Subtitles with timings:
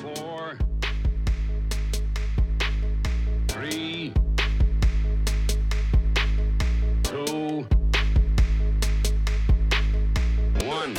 [0.00, 0.58] four,
[3.48, 4.12] three,
[7.02, 7.66] two,
[10.64, 10.96] one.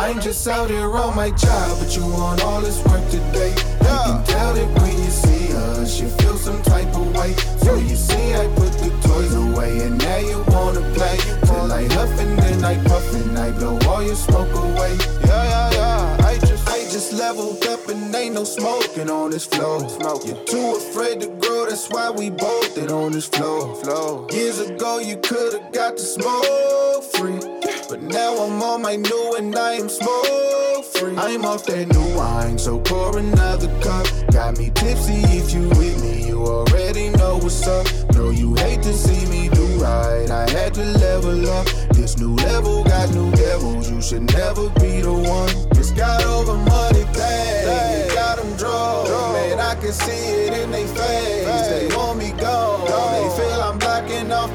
[0.00, 3.67] I'm just out here on my job, but you want all this work today.
[3.88, 7.32] You can tell it when you see us, you feel some type of way.
[7.64, 11.16] So you see, I put the toys away, and now you wanna play.
[11.48, 14.96] Till I huffing, then I puffing, I blow all your smoke away.
[15.24, 16.26] Yeah, yeah, yeah.
[16.26, 19.80] I just, I just leveled up, and ain't no smoking on this floor.
[20.26, 23.74] You're too afraid to grow, that's why we bolted on this floor.
[23.76, 24.26] Flow.
[24.32, 27.40] Years ago, you could've got the smoke free.
[27.88, 31.16] But now I'm on my new and I am smoke free.
[31.16, 34.06] I'm off that new wine, so pour another cup.
[34.32, 37.86] Got me tipsy if you with me, you already know what's up.
[38.14, 41.66] Know you hate to see me do right, I had to level up.
[41.90, 45.74] This new level got new devils, you should never be the one.
[45.74, 49.10] Just got over money thing, got them drugs.
[49.10, 51.68] Man, I can see it in they face.
[51.68, 53.57] They want me gone, they feel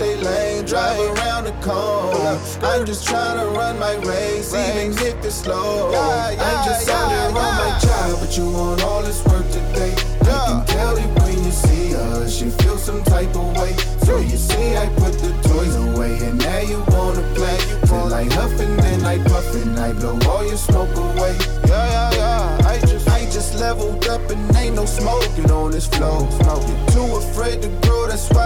[0.03, 2.37] they lane, drive around the cone.
[2.61, 5.93] I'm just trying to run my race, even if it's slow.
[5.95, 9.95] I'm just out here on my job, but you want all this work today.
[10.27, 13.73] You can tell it when you see us, you feel some type of way.
[14.05, 17.57] So you see, I put the toys away, and now you wanna play.
[17.87, 21.37] Till I huffing, then I puffing, I blow all your smoke away.
[21.67, 22.67] Yeah, yeah, yeah.
[22.67, 26.27] I just, I just leveled up, and ain't no smoking on this floor.
[26.67, 28.42] You're too afraid to grow, that's why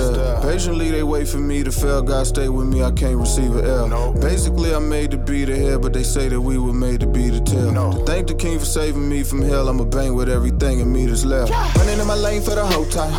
[0.00, 0.42] step.
[0.42, 2.02] Patiently they wait for me to fail.
[2.02, 4.12] God stay with me, I can't receive an L.
[4.14, 7.06] Basically, I'm made to be the head, but they say that we were made to
[7.06, 7.72] be the tail.
[7.72, 11.06] To thank the king for saving me from hell, I'ma bang with everything in me
[11.06, 11.52] that's left.
[11.76, 13.12] Running in my lane for the whole time.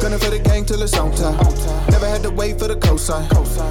[0.00, 1.36] Gunning for the gang till it's on time.
[1.90, 3.28] Never had to wait for the cosign.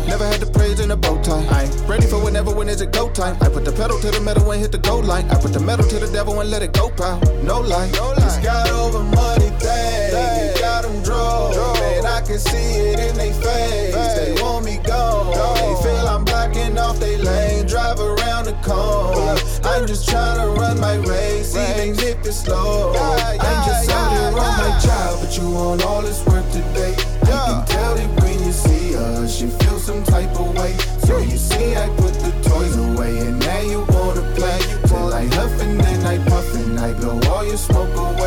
[0.07, 1.45] Never had to praise in a bow tie.
[1.49, 3.37] I ain't ready for whenever when is it go time.
[3.41, 5.29] I put the pedal to the metal and hit the goal line.
[5.29, 7.19] I put the metal to the devil and let it go pow.
[7.43, 7.89] No lie.
[7.91, 8.15] No lie.
[8.19, 10.53] Just got over money thing.
[10.55, 11.57] You got them drugs.
[11.57, 13.93] Man, I can see it in they face.
[13.93, 15.33] They want me gone.
[15.55, 17.67] They feel I'm blocking off they lane.
[17.67, 19.37] Drive around the cone.
[19.65, 22.93] I'm just trying to run my race, even if it's slow.
[22.95, 26.91] I'm just out here on my job, but you want all this work today.
[26.91, 30.71] You can tell it when you see us, you feel some type of way.
[31.03, 34.59] So you see, I put the toys away, and now you wanna play.
[34.87, 38.24] Till I huffing, then I puffing, I blow all your smoke away.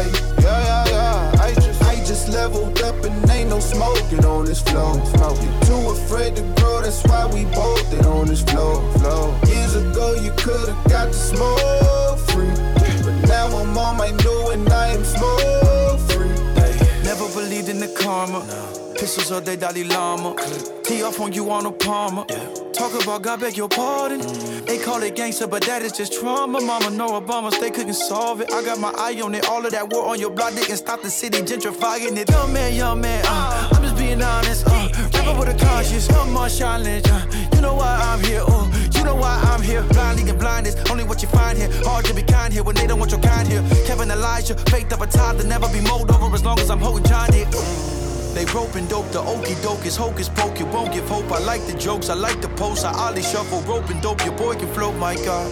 [3.59, 4.97] Ain't no smoking on this floor.
[4.97, 8.83] You're too afraid to grow, that's why we bolted on this floor.
[9.47, 12.51] Years ago, you could've got the smoke free,
[13.05, 16.29] but now I'm on my new, and I am smoke free.
[17.05, 18.88] Never believed in the karma.
[19.09, 20.37] Pistols all day, Dalai Lama.
[20.85, 22.27] Tee off on you on a Palmer.
[22.75, 24.21] Talk about God, beg your pardon.
[24.67, 26.61] They call it gangster, but that is just trauma.
[26.61, 28.53] Mama, no Obamas, they couldn't solve it.
[28.53, 29.49] I got my eye on it.
[29.49, 32.29] All of that war on your block didn't stop the city gentrifying it.
[32.29, 34.67] Young man, young man, uh, I'm just being honest.
[34.67, 37.07] Uh, rapper with a conscience, young more challenge.
[37.09, 37.25] Uh,
[37.55, 38.43] you know why I'm here.
[38.47, 39.85] Uh, you know why I'm here.
[39.85, 41.71] Blind leading blindness, only what you find here.
[41.85, 43.65] Hard to be kind here when they don't want your kind here.
[43.87, 47.07] Kevin Elijah, faked up a to never be molded over as long as I'm holding
[47.07, 47.49] John Dick.
[48.39, 50.63] They roping dope, the okey doke is hocus pocus.
[50.73, 51.33] Won't give hope.
[51.33, 52.85] I like the jokes, I like the posts.
[52.85, 54.25] I ollie shuffle, roping dope.
[54.25, 55.51] Your boy can float, my God.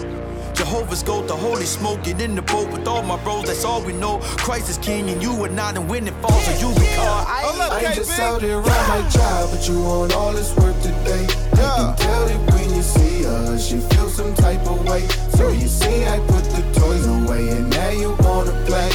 [0.54, 3.47] Jehovah's goat, the holy smoking in the boat with all my bros.
[3.47, 4.20] That's all we know.
[4.38, 7.26] Christ is king, and you are not, and when it falls, so you be called.
[7.26, 11.46] I'm just out here on my job, but you want all this work today.
[11.76, 15.06] You can tell it when you see us, you feel some type of way.
[15.37, 18.91] So you see, I put the toys away, and now you wanna play.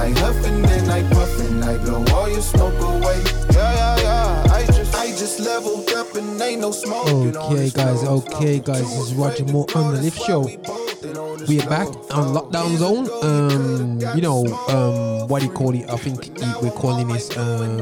[0.00, 3.20] I huffing, then I puffing, I blow all your smoke away.
[3.52, 4.52] Yeah, yeah, yeah.
[4.52, 8.04] I just, I just leveled up, and ain't no Okay, guys.
[8.04, 8.80] Okay, guys.
[8.80, 10.42] This is Roger Moore on the Lift Show.
[11.48, 13.08] We are back on lockdown zone.
[13.22, 15.90] Um, you know, um, what do you call it?
[15.90, 16.18] I think
[16.62, 17.36] we're calling this.
[17.36, 17.80] Um,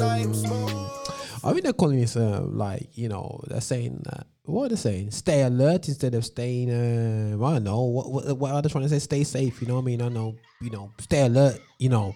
[1.44, 4.22] I think they're calling this uh, like you know they're saying uh,
[4.52, 5.10] what are they saying?
[5.10, 6.70] Stay alert instead of staying.
[6.70, 8.98] Uh, I don't know what, what what are they trying to say?
[8.98, 9.60] Stay safe.
[9.60, 10.02] You know what I mean?
[10.02, 10.36] I know.
[10.60, 11.60] You know, stay alert.
[11.78, 12.14] You know.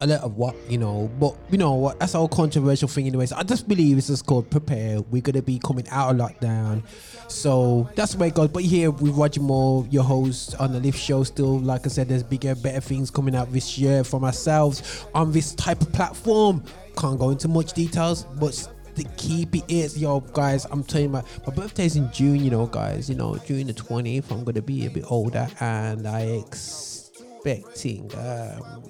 [0.00, 1.98] a lot of what you know, but you know what?
[1.98, 3.32] That's our controversial thing, anyways.
[3.32, 5.00] I just believe it's just called prepare.
[5.00, 6.82] We're gonna be coming out of lockdown,
[7.28, 8.48] so that's where it goes.
[8.48, 12.08] But here with Roger Moore, your host on the Lift Show, still like I said,
[12.08, 16.62] there's bigger, better things coming out this year from ourselves on this type of platform.
[16.96, 20.66] Can't go into much details, but the keep it is, yo, guys.
[20.66, 23.08] I'm telling you, my, my birthday's in June, you know, guys.
[23.08, 24.30] You know, June the 20th.
[24.30, 28.10] I'm gonna be a bit older, and I expecting.
[28.16, 28.84] Um,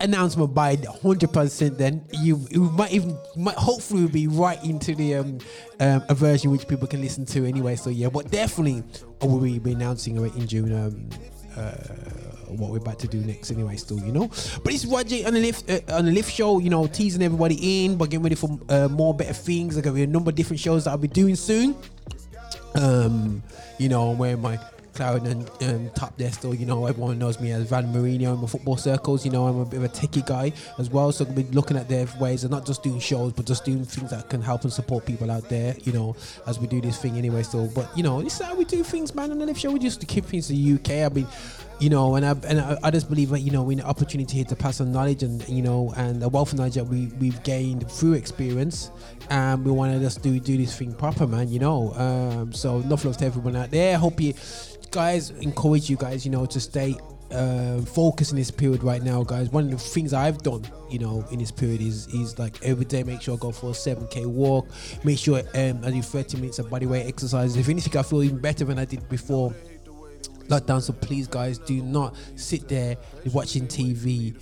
[0.00, 5.38] announcement by 100% then you, you might even might hopefully be right into the um,
[5.80, 8.82] um, a version which people can listen to anyway so yeah but definitely
[9.22, 11.08] we'll be announcing it in june um,
[11.56, 14.28] uh, what we're about to do next anyway still you know
[14.62, 17.84] but it's Roger on the lift uh, on the lift show you know teasing everybody
[17.84, 20.34] in but getting ready for uh, more better things there gonna be a number of
[20.34, 21.76] different shows that i'll be doing soon
[22.74, 23.42] um
[23.78, 24.58] you know i'm wearing my
[24.96, 26.54] cloud and um, top there still.
[26.54, 29.24] You know, everyone knows me as Van Marino in the football circles.
[29.24, 31.12] You know, I'm a bit of a techie guy as well.
[31.12, 33.84] So I'll be looking at their ways of not just doing shows, but just doing
[33.84, 35.76] things that can help and support people out there.
[35.84, 36.16] You know,
[36.46, 37.42] as we do this thing anyway.
[37.42, 39.30] So, but you know, this is how we do things, man.
[39.30, 41.10] On the Lift Show, we just to keep things in the UK.
[41.10, 41.26] I mean
[41.78, 44.36] you know, and I and I, I, just believe that you know we're an opportunity
[44.36, 47.08] here to pass on knowledge and you know and a wealth of knowledge that we
[47.20, 48.90] we've gained through experience,
[49.28, 51.48] and we want to just do do this thing proper, man.
[51.48, 53.98] You know, um, so enough love to everyone out there.
[53.98, 54.32] Hope you
[54.90, 56.96] guys encourage you guys, you know, to stay
[57.30, 59.50] uh, focused in this period right now, guys.
[59.50, 62.84] One of the things I've done, you know, in this period is is like every
[62.84, 64.68] day make sure I go for a 7k walk.
[65.04, 67.56] Make sure um, I do 30 minutes of body weight exercises.
[67.56, 69.54] If anything, I feel even better than I did before
[70.46, 70.82] lockdown.
[70.82, 72.96] So please, guys, do not sit there
[73.32, 74.34] watching TV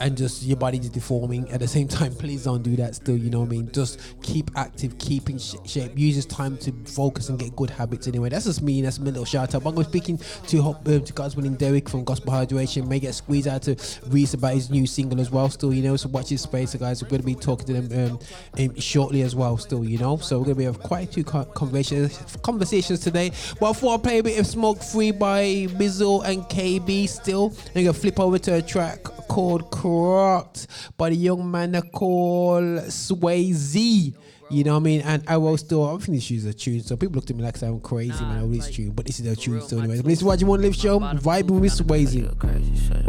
[0.00, 3.16] and just your body is deforming at the same time please don't do that still
[3.16, 3.70] you know what i mean?
[3.72, 5.92] Just keep active keep in sh- shape.
[5.96, 8.28] Use this time to focus and get good habits anyway.
[8.28, 9.66] That's just me that's my little shout out.
[9.66, 12.88] I'm going to be speaking to god's winning derek from gospel hydration.
[12.88, 13.76] May get squeezed out to
[14.08, 17.02] reese about his new single as well still you know so watch his space guys.
[17.02, 18.18] We're going to be talking to them um,
[18.58, 20.16] um, shortly as well still you know?
[20.16, 23.30] So we're going to be have quite a few conversations conversations today.
[23.58, 25.44] But before i play a bit of smoke free by
[25.78, 27.52] bizzle and kb still.
[27.68, 30.66] I'm going to flip over to a track called Corrupt
[30.96, 34.14] by the young man called Swaizy.
[34.48, 35.00] You know what I mean?
[35.02, 36.84] And I was still, I think these tunes are tuned.
[36.84, 38.42] So people look at me like I'm crazy, man.
[38.42, 40.02] All these tunes, but this is their tune still, anyways.
[40.02, 42.26] But this is what you want to Lift Show, vibing with Swaizy.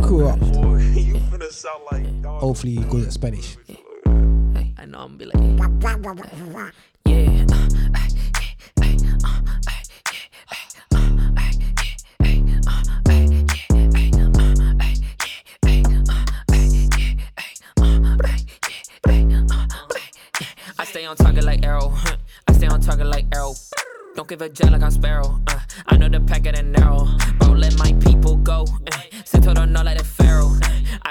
[0.03, 0.43] Corrupt.
[2.41, 3.57] Hopefully, you're good at Spanish.
[4.77, 6.73] I know I'm be like,
[7.05, 7.45] yeah.
[21.61, 21.93] Like arrow.
[22.47, 23.53] I stay on target like arrow.
[24.15, 25.39] Don't give a jet like I'm sparrow.
[25.47, 27.07] Uh, I know the packet and narrow.
[27.39, 28.65] Bro, let my people go.
[28.91, 30.60] Uh, Sit don't like the pharaoh.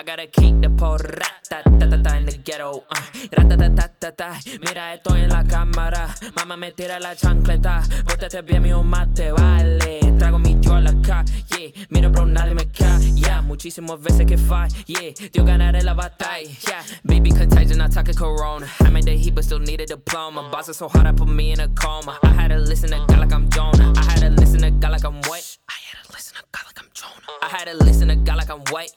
[0.01, 2.85] I gotta keep the po ta ta ta in the ghetto.
[2.91, 3.03] Uh,
[3.37, 4.41] ta ta ta ta.
[4.65, 6.09] Mira, estoy en la cámara.
[6.37, 7.83] Mamá me tira la chancleta.
[8.07, 10.01] Bótate bien, mi mate, vale.
[10.19, 11.87] Trago mi yo a la yeah.
[11.91, 13.43] Mira, bro, nadie me cae, yeah.
[13.43, 15.13] Muchísimas veces que fall, yeah.
[15.31, 16.83] Dios ganaré la batalla, yeah.
[17.05, 18.67] Baby contagion, not talking corona.
[18.81, 20.49] I made the heat, but still need a diploma.
[20.51, 22.19] Boss is so hard, I put me in a coma.
[22.23, 23.93] I had to listen to God like I'm Jonah.
[23.95, 25.59] I had to listen to God like I'm white.
[25.69, 27.39] I had to listen to God like I'm Jonah.
[27.43, 28.93] I had to listen to God like I'm white.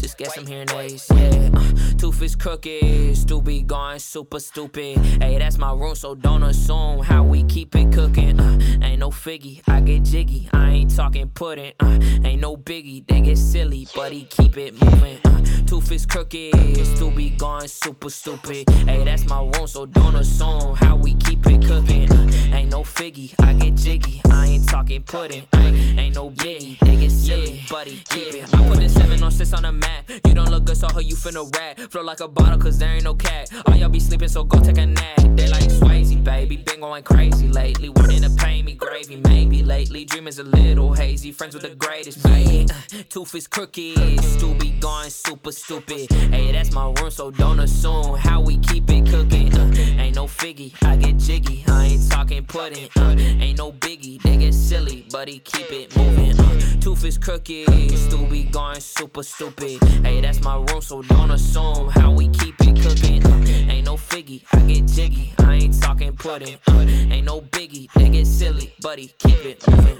[0.00, 1.50] Just get some hearing aids, yeah.
[1.54, 4.98] Uh, tooth is crooked, stupid, going super stupid.
[5.22, 8.40] Hey, that's my room, so don't assume how we keep it cooking.
[8.40, 10.48] Uh, ain't no figgy, I get jiggy.
[10.52, 11.72] I ain't talking pudding.
[11.80, 15.18] Uh, ain't no biggie, they get silly, but he keep it moving.
[15.24, 15.40] Uh,
[15.70, 16.52] tooth is crooked,
[16.84, 18.68] stupid, going super stupid.
[18.88, 22.10] Hey, that's my room, so don't assume how we keep it cooking.
[22.52, 24.20] Ain't no figgy, I get jiggy.
[24.28, 25.46] I ain't talking pudding.
[25.52, 25.58] Uh,
[25.96, 28.52] ain't no biggie, they get silly, he keep it.
[28.52, 30.10] I put a seven on six on the mat.
[30.26, 31.78] You don't look good, so how you finna rap?
[31.92, 33.48] Flow like a bottle, cause there ain't no cat.
[33.66, 35.18] All y'all be sleeping, so go take a nap.
[35.36, 36.56] They like Swaizy, baby.
[36.56, 37.90] Been going crazy lately.
[37.90, 40.04] Wanting to pay me gravy, maybe lately.
[40.04, 41.30] Dream is a little hazy.
[41.30, 42.66] Friends with the greatest, baby.
[43.08, 44.20] Tooth is crooked.
[44.24, 46.10] Still be going super stupid.
[46.12, 49.54] Hey, that's my room, so don't assume how we keep it cooking.
[49.54, 51.64] Uh, ain't no figgy, I get jiggy.
[51.68, 52.88] I ain't talking pudding.
[52.96, 56.38] Uh, ain't no biggie, they get silly, he keep it moving.
[56.38, 57.98] Uh, tooth is crooked.
[57.98, 59.82] Still be going super stupid.
[60.04, 63.24] Hey, that's my room, so don't assume how we keep it cooking.
[63.26, 65.34] Uh, ain't no figgy, I get jiggy.
[65.38, 66.58] I ain't talking pudding.
[66.68, 66.80] Uh,
[67.14, 69.08] ain't no biggie, they get silly, buddy.
[69.18, 69.98] Keep it moving.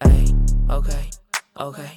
[0.00, 0.26] Uh, hey,
[0.70, 1.10] okay,
[1.58, 1.96] okay.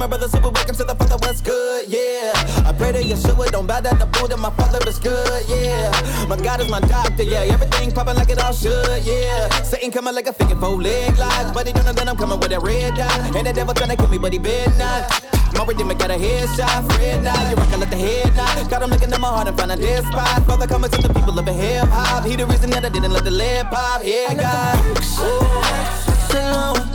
[0.00, 2.32] my brother, super welcome to the father, what's good, yeah.
[2.64, 5.92] I pray that Yeshua don't bow down the food that my father is good, yeah.
[6.26, 7.44] My God is my doctor, yeah.
[7.52, 9.50] Everything popping like it all should, yeah.
[9.62, 12.40] Satan coming like a figure four leg lies, but he don't know that I'm coming
[12.40, 13.36] with that red dot.
[13.36, 15.22] And the devil trying to kill me, but he been not.
[15.52, 18.68] My redeemer got a headshot, Fred now, you rockin' like the head now.
[18.68, 20.46] Got him looking at my heart and find a dead spot.
[20.46, 22.24] Father coming to the people of a hip hop.
[22.24, 24.80] He the reason that I didn't let the lead pop, yeah, God.
[24.96, 26.88] Ooh, Shalom.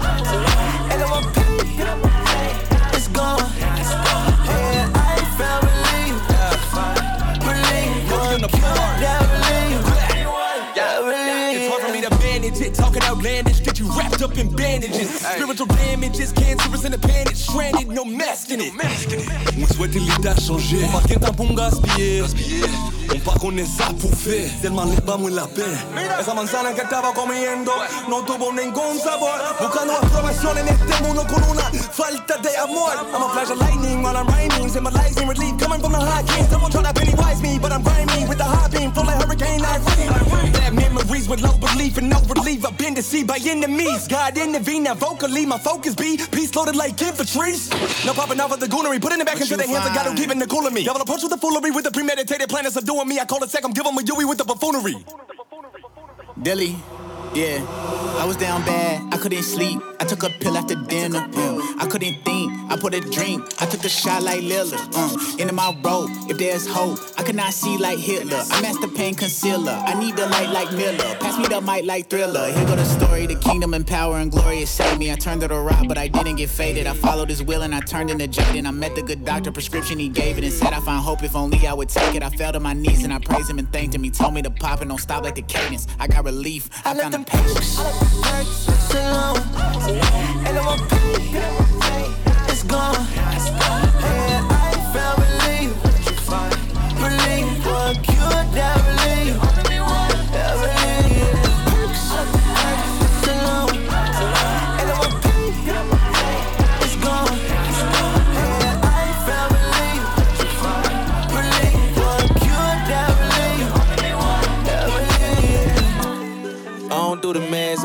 [0.89, 2.24] And I'm a
[8.53, 9.81] Yeah, relief.
[10.75, 11.51] Yeah.
[11.51, 12.73] It's hard for me to manage it.
[12.75, 13.64] Talking outlandish, get you wrapped
[14.25, 15.09] up in bandages.
[15.21, 18.73] Spiritual damages, cancerous in the panic, stranded, no mask in it.
[18.73, 20.83] On souhaite l'état changer.
[20.85, 22.23] On marque un bon gaspillé.
[23.13, 24.49] On part con esa pufe.
[24.61, 25.63] Tellement les bas, la paix.
[26.19, 27.71] Esa manzana que estaba comiendo
[28.09, 29.37] no tuvo ningún sabor.
[29.59, 32.93] Buscando aprobación en este mundo con una falta de amor.
[33.13, 34.69] I'm a flash of lightning while I'm rhyming.
[34.69, 36.45] Symbolizing relief coming from the high king.
[36.49, 38.91] Someone try to pennywise me, but I'm rhyming with the high beam.
[38.91, 39.24] Flow like hurricane Irene.
[39.24, 39.24] Bad
[41.25, 42.65] memories with low belief and no relief.
[42.65, 44.07] I've been deceived by enemies.
[44.07, 45.45] God intervene now vocally.
[45.45, 47.53] My focus be peace loaded like infantry.
[48.05, 49.01] No popping off of the goonery.
[49.01, 50.83] Putting it back into the hands of God who keeping the cool of me.
[50.83, 53.19] Devil approach with the foolery with the premeditated plan of subduing me.
[53.19, 53.75] I call it second.
[53.75, 54.95] Give him a Yui with the buffoonery.
[56.41, 56.75] Dilly,
[57.35, 57.65] yeah.
[58.17, 59.81] I was down bad, I couldn't sleep.
[59.99, 61.27] I took a pill after dinner.
[61.31, 61.75] Yeah.
[61.79, 63.43] I couldn't think, I put a drink.
[63.61, 64.79] I took a shot like Lillard.
[64.95, 68.41] Uh, into my road, if there's hope, I cannot see like Hitler.
[68.49, 69.73] I master pain concealer.
[69.73, 71.15] I need the light like Miller.
[71.19, 72.51] Pass me the mic like Thriller.
[72.51, 75.11] Here go the story, the kingdom and power and glory it saved me.
[75.11, 76.87] I turned to the rock, but I didn't get faded.
[76.87, 78.65] I followed his will and I turned into Jaden.
[78.65, 81.35] I met the good doctor, prescription he gave it and said I find hope if
[81.35, 82.23] only I would take it.
[82.23, 84.03] I fell to my knees and I praised him and thanked him.
[84.03, 85.87] He told me to pop and don't stop like the cadence.
[85.99, 86.69] I got relief.
[86.85, 89.37] I, found Shalom.
[89.57, 90.87] Oh, and I'm a
[92.51, 92.95] it's gone.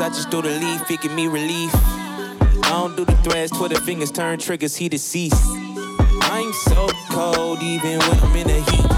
[0.01, 1.71] I just do the leaf, it give me relief.
[1.75, 5.39] I don't do the threads, Twitter fingers turn triggers, he deceased.
[5.45, 8.91] I'm so cold, even when I'm in the heat.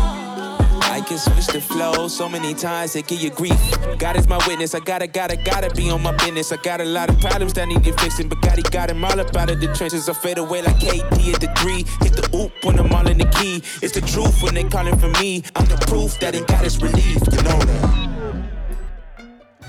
[0.93, 3.59] I can switch the flow so many times it give you grief.
[3.97, 6.53] God is my witness, I gotta, gotta, gotta be on my business.
[6.53, 9.19] I got a lot of problems that need fixing, but God, he got him all
[9.19, 10.07] up out of the trenches.
[10.07, 11.83] I fade away like KD at the three.
[11.99, 13.61] Hit the oop when I'm all in the key.
[13.81, 15.43] It's the truth when they calling for me.
[15.55, 17.19] I'm the proof that it got us relief.
[17.29, 18.52] You know that.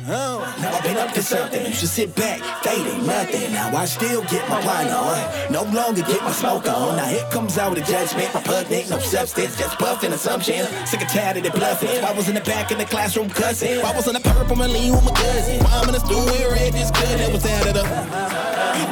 [0.06, 1.64] Oh, now I've been up to something.
[1.64, 3.52] You should sit back, fading nothing.
[3.54, 5.50] Now I still get my wine on.
[5.52, 6.96] No longer get my smoke on.
[6.96, 8.34] Now here comes out with a judgment.
[8.34, 10.66] Repugnant, no substance, just puffing assumption.
[10.87, 12.04] Sick and tired of bluffing.
[12.04, 13.80] I was in the back in the classroom cussing.
[13.80, 15.62] I was in the purple and lean with my cousin.
[15.62, 17.20] Mom in the stool, we were at this good.
[17.20, 17.84] It was out of the.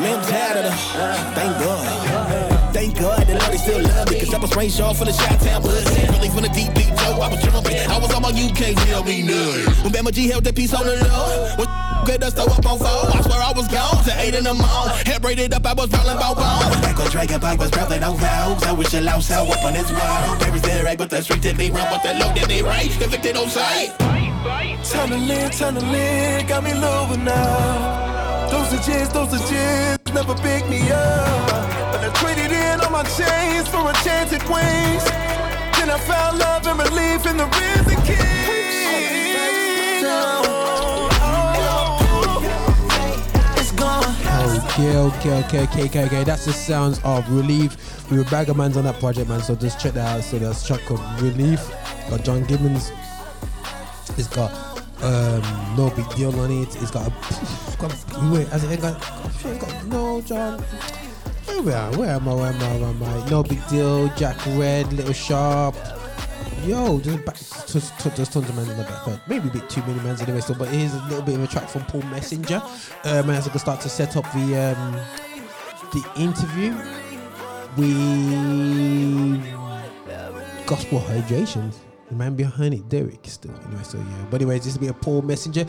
[0.01, 0.73] Limbs out of the.
[1.35, 2.02] Thank God.
[3.63, 4.19] Still love me.
[4.21, 6.03] Cause I was raised off for the shot town pussy.
[6.11, 7.79] Really from the deep, deep Joe, I was jumping.
[7.79, 9.71] I was on my UK, tell me nothing.
[9.83, 11.57] When Bama G held that piece on the low.
[11.57, 11.69] When
[12.07, 14.55] get us throw up on four, I swear I was gone to eight in the
[14.55, 15.07] morning.
[15.07, 16.43] Hair braided up, I was rolling bow bow.
[16.43, 18.63] I was back on Dragon Bike, was traveling on vows.
[18.65, 20.37] I wish a louse out up on this wall.
[20.39, 22.63] There is their right, but the street did they run, but the low that they
[22.63, 22.91] right.
[22.91, 23.99] Convicted on sight.
[23.99, 28.51] Time to live, time to live, got me lower now.
[28.51, 31.73] Those are gins, those are gins, never pick me up.
[31.93, 32.42] But I all
[33.03, 35.05] my chains for at wings.
[35.77, 38.19] Then I found love and relief in the risen king.
[44.75, 46.25] Okay, okay, okay, okay, okay, okay.
[46.25, 48.11] That's the sounds of Relief.
[48.11, 49.41] We were bagger mans on that project, man.
[49.41, 50.25] So just check that out.
[50.25, 51.61] So there's track called Relief.
[52.09, 52.91] Got John Givez.
[54.19, 54.51] It's got
[55.03, 55.43] um,
[55.77, 56.75] nobigdyl on it.
[56.81, 58.97] It's got a it's got, wait, has it got,
[59.45, 60.65] it's got no John.
[61.47, 61.97] Where am I?
[61.97, 62.35] Where am I?
[62.35, 62.77] Where am I?
[62.77, 63.07] Where am I?
[63.29, 64.17] nobigdyl.
[64.17, 65.75] Jack Red, Lil Sharp.
[66.65, 69.29] Yo, just back to just tons of men in the back.
[69.29, 70.41] Maybe a bit too many mans anyway.
[70.41, 72.63] So, but here's a little bit of a track from Paul Messenger.
[73.05, 74.93] Um, as I can start to set up the um,
[75.93, 76.73] the interview,
[77.77, 79.41] we
[80.67, 81.79] gospel hydrations.
[82.09, 83.55] The man behind it, Derek, still.
[83.67, 84.27] Anyway, so yeah.
[84.31, 85.67] But anyways, this will be a Paul Messenger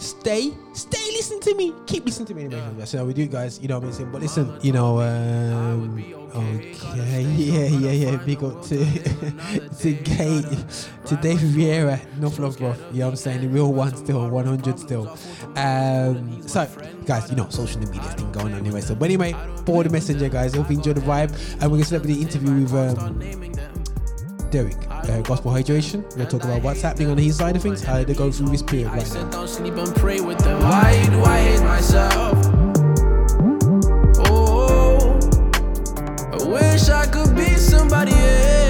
[0.00, 2.44] stay, stay, listen to me, keep listening to me.
[2.44, 3.60] Anyway, that's how we do, guys.
[3.60, 4.10] You know what I'm saying?
[4.10, 5.98] But listen, you know, um,
[6.34, 8.16] okay, yeah, yeah, yeah.
[8.16, 8.84] Big up to
[9.78, 10.46] to Gate,
[11.06, 12.74] to David Vieira, North Love, bro.
[12.92, 13.40] You know what I'm saying?
[13.42, 15.16] The real one still, 100 still.
[15.56, 16.68] Um, so,
[17.04, 18.80] guys, you know, social media thing going on anyway.
[18.80, 19.34] So, but anyway,
[19.66, 21.30] for the messenger, guys, hope you enjoy the vibe,
[21.60, 23.20] and we're gonna up the interview with um,
[24.50, 26.02] Derek, uh, Gospel Hydration.
[26.02, 28.48] We're gonna talk about what's happening on his side of things, how they go through
[28.48, 29.28] this period right now.
[29.30, 30.60] Don't sleep and pray with them.
[30.62, 32.38] Why do I hate myself?
[34.28, 35.18] Oh,
[36.32, 38.69] I wish I could be somebody else.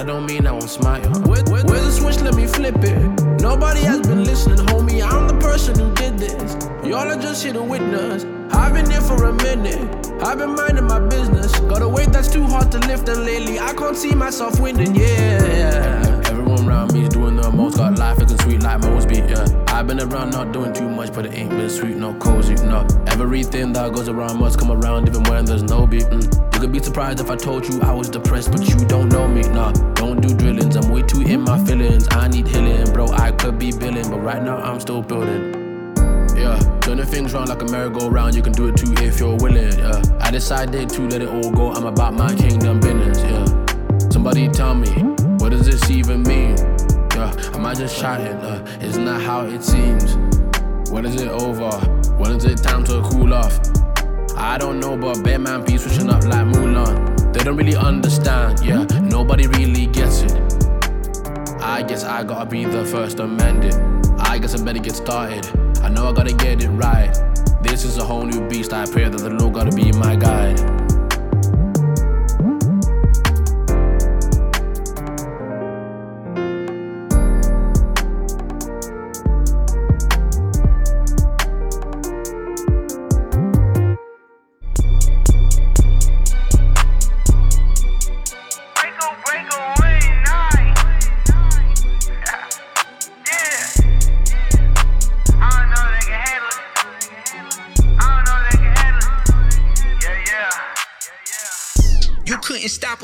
[0.00, 1.02] That don't mean I won't smile.
[1.26, 2.22] Where's the switch?
[2.22, 3.42] Let me flip it.
[3.42, 5.02] Nobody has been listening, homie.
[5.06, 6.54] I'm the person who did this.
[6.82, 8.24] Y'all are just here to witness.
[8.50, 9.76] I've been here for a minute.
[10.22, 11.52] I've been minding my business.
[11.60, 14.94] Got a weight that's too hard to lift, and lately I can't see myself winning.
[14.94, 16.22] Yeah.
[16.24, 17.76] Everyone around me is doing the most.
[17.76, 19.16] Got life looking sweet like Mosby.
[19.16, 19.69] Yeah.
[19.80, 22.52] I've been around not doing too much, but it ain't been sweet, no cozy.
[22.66, 22.86] No.
[23.06, 26.02] Everything that goes around must come around, even when there's no beat.
[26.02, 26.52] Mm.
[26.52, 29.26] You could be surprised if I told you I was depressed, but you don't know
[29.26, 29.40] me.
[29.40, 30.76] Nah, don't do drillings.
[30.76, 32.06] I'm way too in my feelings.
[32.10, 33.08] I need healing, bro.
[33.08, 35.94] I could be billing, but right now I'm still building.
[36.36, 38.34] Yeah, turning things round like a merry-go-round.
[38.34, 39.78] You can do it too if you're willing.
[39.78, 41.72] Yeah, I decided to let it all go.
[41.72, 43.18] I'm about my kingdom business.
[43.20, 44.90] Yeah, somebody tell me
[45.38, 46.69] what does this even mean?
[47.54, 48.36] Am I just chatting?
[48.38, 50.16] Uh, isn't that how it seems?
[50.90, 51.70] When is it over?
[52.16, 53.58] When is it time to cool off?
[54.36, 57.32] I don't know, but bear man be switching up like Mulan.
[57.32, 58.60] They don't really understand.
[58.64, 60.32] Yeah, nobody really gets it.
[61.60, 63.76] I guess I gotta be the first to mend it.
[64.18, 65.46] I guess I better get started.
[65.82, 67.12] I know I gotta get it right.
[67.62, 68.72] This is a whole new beast.
[68.72, 70.79] I pray that the Lord gotta be my guide.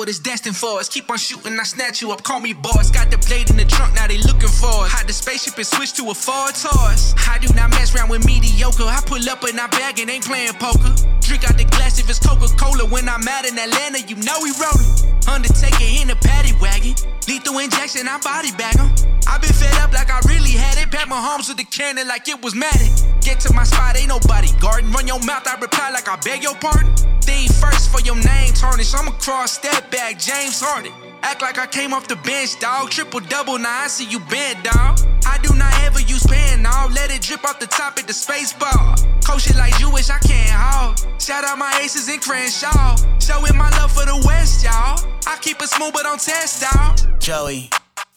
[0.06, 0.88] What it's destined for us.
[0.88, 2.22] Keep on shooting, I snatch you up.
[2.22, 2.92] Call me boss.
[2.92, 4.92] Got the blade in the trunk, now they looking for us.
[4.94, 7.12] Hide the spaceship and switch to a Ford Taurus.
[7.26, 8.86] I do not mess around with mediocre.
[8.86, 10.94] I pull up and I bag and ain't playing poker.
[11.26, 12.86] Drink out the glass if it's Coca Cola.
[12.86, 14.86] When I'm out in Atlanta, you know we rollin'.
[15.26, 16.94] Undertaker in a paddy wagon.
[17.26, 18.94] Lethal injection, I body bag 'em.
[19.26, 20.94] I been fed up like I really had it.
[20.94, 22.94] Pat my homes with the cannon like it was Madden.
[23.26, 24.92] Get to my spot, ain't nobody guarding.
[24.92, 26.94] Run your mouth, I reply like I beg your pardon.
[27.26, 28.94] Thing first for your name tarnish.
[28.94, 30.92] I'm a cross that back, James Harden.
[31.22, 32.90] Act like I came off the bench, dog.
[32.90, 35.00] Triple double, now I see you bent, dog.
[35.26, 36.92] I do not ever use pen, dog.
[36.92, 38.94] Let it drip off the top at the space bar.
[39.26, 40.94] Coach it like you wish I can't haul.
[41.18, 42.96] Shout out my aces and Crenshaw.
[43.18, 44.96] Showing my love for the West, y'all.
[45.26, 47.20] I keep it smooth, but don't test, dog.
[47.20, 47.70] Joey.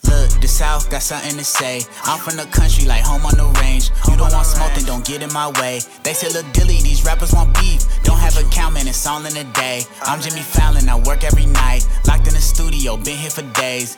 [0.08, 1.82] Look, the South got something to say.
[2.04, 3.92] I'm from the country, like home on the range.
[4.08, 5.82] You don't want smoke, then don't get in my way.
[6.04, 7.84] They say, look, Dilly, these rappers want beef.
[8.04, 9.84] Don't have a count, man, it's all in a day.
[10.04, 11.86] I'm Jimmy Fallon, I work every night.
[12.08, 12.40] Locked in the
[12.80, 13.98] studio, been here for days.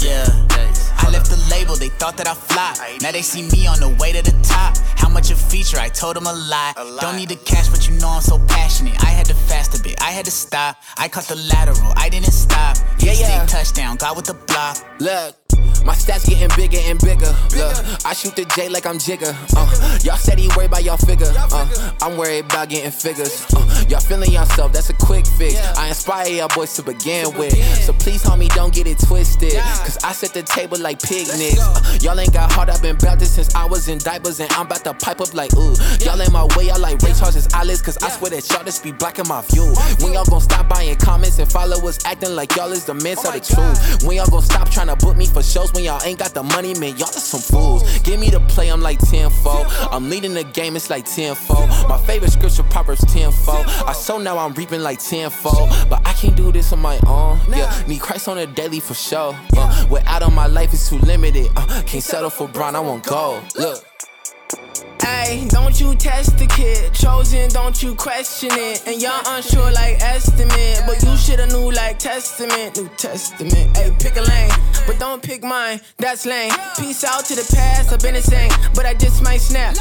[0.00, 0.26] Yeah.
[0.98, 3.02] I left the label, they thought that I flopped.
[3.02, 4.76] Now they see me on the way to the top.
[4.96, 5.78] How much a feature?
[5.78, 6.72] I told them a lie.
[7.00, 9.02] Don't need the cash, but you know I'm so passionate.
[9.02, 10.76] I had to fast a bit, I had to stop.
[10.96, 12.76] I caught the lateral, I didn't stop.
[12.98, 13.46] Yeah, yeah.
[13.46, 14.76] Touchdown, got with the block.
[15.00, 15.43] Look.
[15.84, 17.28] My stats getting bigger and bigger.
[17.52, 17.76] Look,
[18.06, 19.36] I shoot the J like I'm Jigger.
[19.54, 21.30] Uh, y'all said he worried about y'all figure.
[21.36, 21.68] Uh,
[22.00, 23.44] I'm worried about getting figures.
[23.54, 25.56] Uh, y'all feeling yourself, that's a quick fix.
[25.76, 27.52] I inspire y'all boys to begin with.
[27.84, 29.52] So please, homie, don't get it twisted.
[29.84, 31.60] Cause I set the table like picnics.
[31.60, 34.40] Uh, y'all ain't got hard, I've been this since I was in diapers.
[34.40, 35.74] And I'm about to pipe up like, ooh.
[36.00, 37.82] Y'all in my way, y'all like Ray Charles' eyelids.
[37.82, 39.74] Cause I swear that y'all just be blocking my view.
[40.00, 43.32] When y'all gon' stop buying comments and followers acting like y'all is the men of
[43.34, 44.02] the truth.
[44.04, 46.42] When y'all gon' stop trying to book me for shows when y'all ain't got the
[46.42, 47.98] money, man, y'all just some fools.
[48.00, 49.30] Give me the play, I'm like 10
[49.90, 51.36] I'm leading the game, it's like 10
[51.88, 53.32] My favorite scripture, Proverbs 10
[53.86, 55.30] I so now I'm reaping like 10
[55.90, 57.40] But I can't do this on my own.
[57.48, 59.36] Yeah, need Christ on a daily for sure.
[59.56, 61.50] Uh, without on my life is too limited.
[61.56, 63.42] Uh, can't settle for Brown, I want gold.
[63.56, 63.93] Look.
[65.00, 66.92] Hey, don't you test the kid.
[66.94, 68.86] Chosen, don't you question it.
[68.86, 73.76] And y'all unsure like estimate, but you shoulda knew like testament, New Testament.
[73.76, 74.50] Hey, pick a lane,
[74.86, 75.80] but don't pick mine.
[75.98, 76.52] That's lame.
[76.78, 79.76] Peace out to the past, I've been insane, but I just might snap.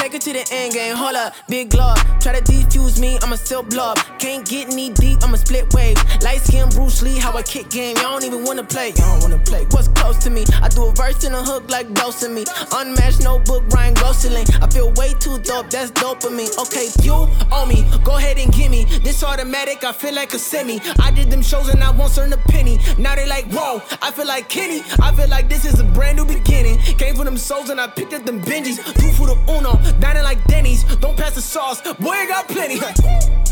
[0.00, 1.98] Take it to the end game, hold up, big glove.
[2.20, 3.98] Try to defuse me, I'ma still blob.
[4.18, 5.96] Can't get knee deep, I'ma split wave.
[6.22, 7.96] Light skin Bruce Lee, how I kick game.
[7.96, 9.66] Y'all don't even wanna play, y'all don't wanna play.
[9.70, 10.44] What's close to me?
[10.62, 12.44] I do a verse and a hook like dosing me.
[12.72, 14.46] Unmatched notebook, Ryan Gosling.
[14.62, 16.58] I feel way too dope, that's dopamine.
[16.58, 18.86] Okay, fuel on me, go ahead and give me.
[19.04, 20.80] This automatic, I feel like a semi.
[20.98, 22.78] I did them shows and I won't earn a penny.
[22.98, 24.82] Now they like, whoa, I feel like Kenny.
[25.00, 26.78] I feel like this is a brand new beginning.
[26.98, 28.78] Came from them souls and I picked up them Benjis.
[28.98, 30.84] Two for the uno, dining like Denny's.
[30.96, 32.80] Don't pass the sauce, boy, I got plenty.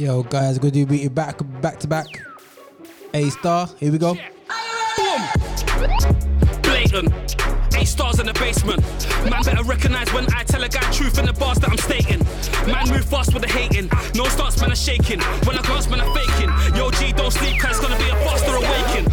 [0.00, 2.06] Yo, guys, good to be back, back to back.
[3.12, 4.16] A star, here we go.
[6.62, 7.29] blatant.
[8.00, 8.80] Stars in the basement.
[9.28, 12.24] Man better recognize when I tell a guy truth in the bars that I'm stating.
[12.64, 13.90] Man move fast with the hating.
[14.14, 15.20] No starts, man, are shaking.
[15.44, 16.48] When I glance, man, I'm faking.
[16.74, 19.04] Yo, G, don't sleep, cause it's gonna be a faster awaken.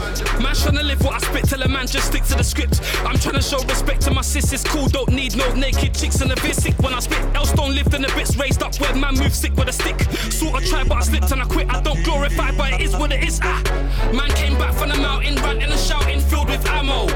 [0.41, 2.79] Man, tryna live what I spit, tell a man just stick to the script.
[3.03, 6.29] I'm tryna show respect to my sis, it's cool, don't need no naked chicks in
[6.29, 6.79] the vis sick.
[6.79, 9.53] When I spit, else don't live in the bits raised up where man move sick
[9.57, 9.99] with a stick.
[10.31, 11.67] Sort of try, but I slipped and I quit.
[11.69, 13.41] I don't glorify, but it is what it is.
[13.43, 13.61] Ah,
[14.15, 17.07] man came back from the mountain, ranting and shouting, filled with ammo.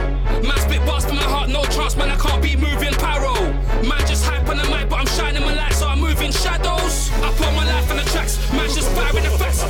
[0.44, 3.34] Man spit bars from my heart, no chance, man, I can't be moving pyro.
[3.88, 7.12] Man just hype on the mic, but I'm shining my light, so I'm moving shadows.
[7.22, 9.64] I put my life in the tracks, man just firing the facts.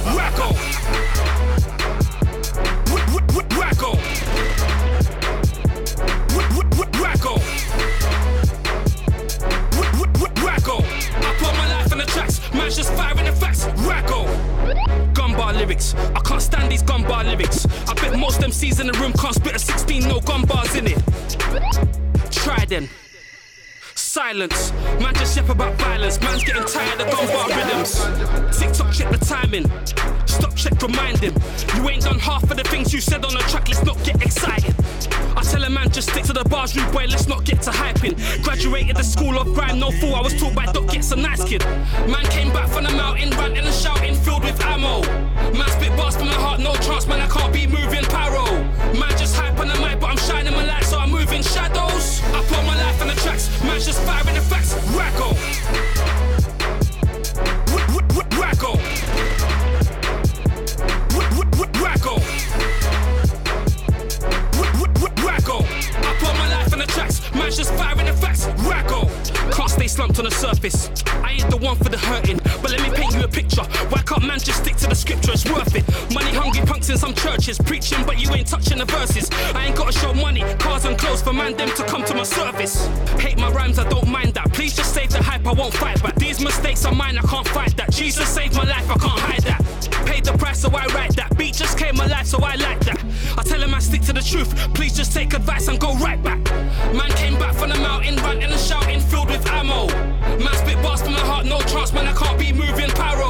[11.24, 13.21] I put my life in the tracks, man just firing
[15.52, 17.66] bar lyrics, I can't stand these gun bar lyrics.
[17.88, 20.88] I bet most MCs in the room can't spit a 16, no gun bars in
[20.88, 21.00] it.
[22.32, 22.90] Try then.
[23.96, 26.20] Silence, man just yap about violence.
[26.22, 27.96] Man's getting tired of gun bar rhythms.
[28.58, 29.66] TikTok check the timing.
[30.26, 31.34] Stop check, remind him.
[31.76, 34.22] You ain't done half of the things you said on the track, let's not get
[34.22, 34.76] excited.
[35.36, 37.72] I tell a man just stick to the bars, rude boy, let's not get to
[37.72, 38.16] hyping.
[38.44, 41.44] Graduated the school of grime, no fool, I was taught by Doc Gets a nice
[41.44, 41.64] kid.
[42.08, 44.16] Man came back from the mountain, ranting and shouting,
[44.52, 45.02] with ammo.
[45.58, 48.46] Man spit bars from my heart, no chance, man, I can't be moving pyro.
[49.00, 52.22] Man just hype on the mic, but I'm shining my light, so I'm moving shadows.
[52.36, 54.74] I put my life in the tracks, man's just firing the facts.
[54.98, 55.36] Racko.
[65.22, 65.62] Racko.
[66.04, 68.46] I put my life in the tracks, man's just firing the facts.
[68.68, 69.10] Racko.
[69.52, 70.90] Can't stay slumped on the surface.
[71.24, 73.64] I ain't the one for the hurting, but let me paint you a picture.
[73.90, 75.32] Why can't man just stick to the scripture?
[75.34, 75.86] It's worth it.
[76.14, 79.30] Money hungry punks in some churches preaching, but you ain't touching the verses.
[79.56, 82.24] I ain't gotta show money, cars and clothes for man them to come to my
[82.24, 82.88] service.
[83.20, 84.54] Hate my rhymes, I don't mind that.
[84.54, 86.16] Please just save the hype, I won't fight back.
[86.16, 87.92] These mistakes are mine, I can't fight that.
[87.92, 89.71] Jesus saved my life, I can't hide that.
[90.06, 91.38] Paid the price, so I write that.
[91.38, 93.04] Beat just came alive, so I like that.
[93.38, 94.56] I tell him I stick to the truth.
[94.74, 96.40] Please just take advice and go right back.
[96.94, 99.88] Man came back from the mountain, ranting and shouting, filled with ammo.
[100.44, 103.30] Man spit bars from the heart, no chance, man, I can't be moving pyro.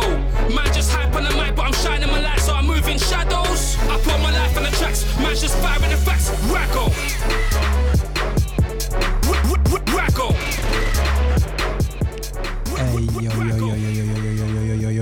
[0.55, 3.77] Man just hype on the mic, but I'm shining my light, so I'm moving shadows.
[3.89, 6.29] I put my life on the tracks, man's just firing the facts.
[6.51, 7.00] Racko.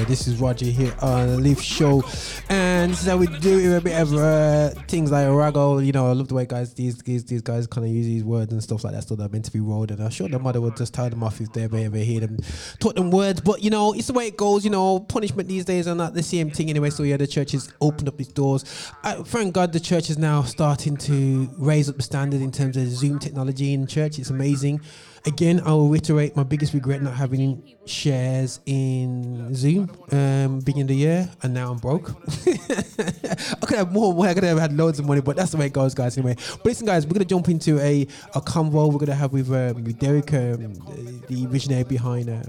[0.10, 2.04] This is Roger here on the Lift Show.
[2.50, 5.86] And this is how we do a bit of uh, things like Rago.
[5.86, 8.24] You know, I love the way guys, these these, these guys kind of use these
[8.24, 9.92] words and stuff like that, so they're meant to be rolled.
[9.92, 12.22] And I'm sure the mother would just tell them off if they ever, ever hear
[12.22, 12.40] them
[12.80, 13.40] taught them words.
[13.40, 14.66] But, you know, it's the way it goes.
[14.66, 16.90] You know, punishment these days are not the same thing anyway.
[16.90, 18.92] So, yeah, the church has opened up its doors.
[19.04, 22.78] Uh, thank God the church is now starting to raise up the standard in terms
[22.78, 24.18] of Zoom technology in church.
[24.18, 24.82] It's amazing.
[25.26, 30.88] Again, I will reiterate my biggest regret not having shares in Zoom um, beginning of
[30.88, 32.12] the year, and now I'm broke.
[32.48, 34.26] I could have more.
[34.26, 36.18] I could have had loads of money, but that's the way it goes, guys.
[36.18, 38.92] Anyway, but listen, guys, we're gonna jump into a a convo.
[38.92, 42.44] We're gonna have with um, with Derek, um, the, the visionary behind um,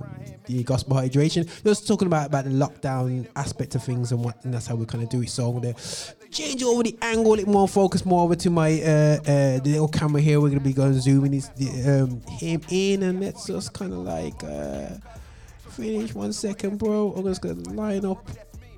[0.46, 1.48] the gospel hydration.
[1.64, 4.86] Just talking about about the lockdown aspect of things and what, and that's how we
[4.86, 5.30] kind of do it.
[5.30, 5.74] So I'm gonna
[6.30, 9.20] change over the angle, it more focus more over to my uh, uh,
[9.60, 10.40] the little camera here.
[10.40, 11.48] We're gonna be going zooming this
[11.86, 14.88] um, him in, and let's just kind of like uh,
[15.70, 17.12] finish one second, bro.
[17.12, 18.28] I'm just gonna line up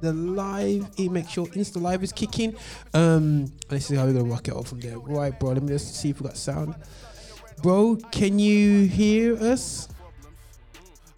[0.01, 0.91] the live.
[0.99, 2.57] eh, Make sure Insta Live is kicking.
[2.95, 4.99] Um, this is how we're gonna rock it up from there.
[4.99, 5.51] Right, bro.
[5.53, 6.75] Let me just see if we got sound.
[7.63, 9.89] Bro, can you hear us?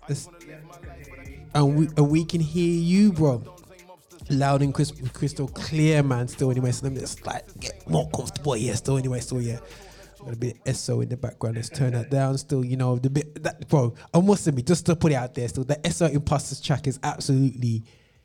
[0.08, 0.28] Let's,
[1.54, 3.53] and we and we can hear you, bro.
[4.30, 6.28] Loud and crisp, crystal clear, man.
[6.28, 6.72] Still, anyway.
[6.72, 8.56] So let me just like get more comfortable.
[8.56, 9.20] Yeah, still, anyway.
[9.20, 9.58] Still, yeah.
[10.18, 11.56] Got a bit of SO in the background.
[11.56, 12.38] Let's turn that down.
[12.38, 13.94] Still, you know, the bit that bro.
[14.12, 16.98] I must admit, just to put it out there, still, the SO imposters track is
[17.02, 17.84] absolutely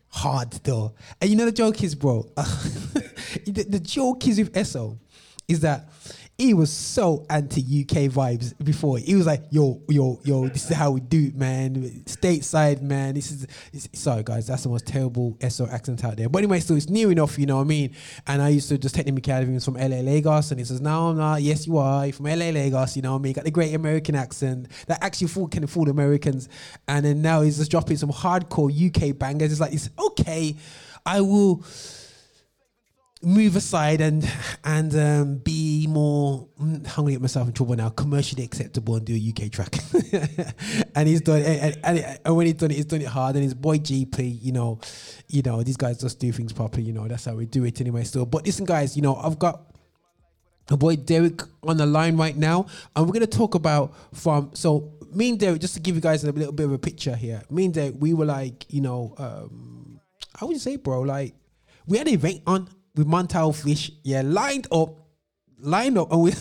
[0.10, 0.94] hard though.
[1.22, 2.24] And you know the joke is, bro.
[2.36, 4.98] the, the joke is with SO
[5.48, 5.90] is that
[6.40, 8.98] he was so anti UK vibes before.
[8.98, 12.04] He was like, yo, yo, yo, this is how we do it, man.
[12.06, 13.16] Stateside, man.
[13.16, 16.30] This is, this, sorry, guys, that's the most terrible SO accent out there.
[16.30, 17.94] But anyway, so it's near enough, you know what I mean?
[18.26, 20.52] And I used to just take the mick out of him from LA Lagos.
[20.52, 22.06] And he says, no, no, yes, you are.
[22.06, 23.34] You're from LA Lagos, you know what I mean?
[23.34, 26.48] Got the great American accent that actually fool, can fool Americans.
[26.88, 29.52] And then now he's just dropping some hardcore UK bangers.
[29.52, 30.56] It's like, it's okay,
[31.06, 31.66] I will
[33.22, 34.30] move aside and
[34.64, 39.06] and um, be more mm, I'm gonna get myself in trouble now commercially acceptable and
[39.06, 39.78] do a UK track.
[40.96, 43.44] And he's done and, and, and when he's done it he's done it hard and
[43.44, 44.80] his boy GP you know
[45.28, 47.82] you know these guys just do things properly you know that's how we do it
[47.82, 48.26] anyway still.
[48.26, 49.66] But listen guys you know I've got
[50.70, 54.94] a boy Derek on the line right now and we're gonna talk about from so
[55.14, 57.42] me and Derek just to give you guys a little bit of a picture here
[57.50, 60.00] me and Derek we were like you know um
[60.36, 61.34] how would you say bro like
[61.86, 64.96] we had an event on with mantel Fish, yeah, lined up,
[65.60, 66.34] lined up, and we.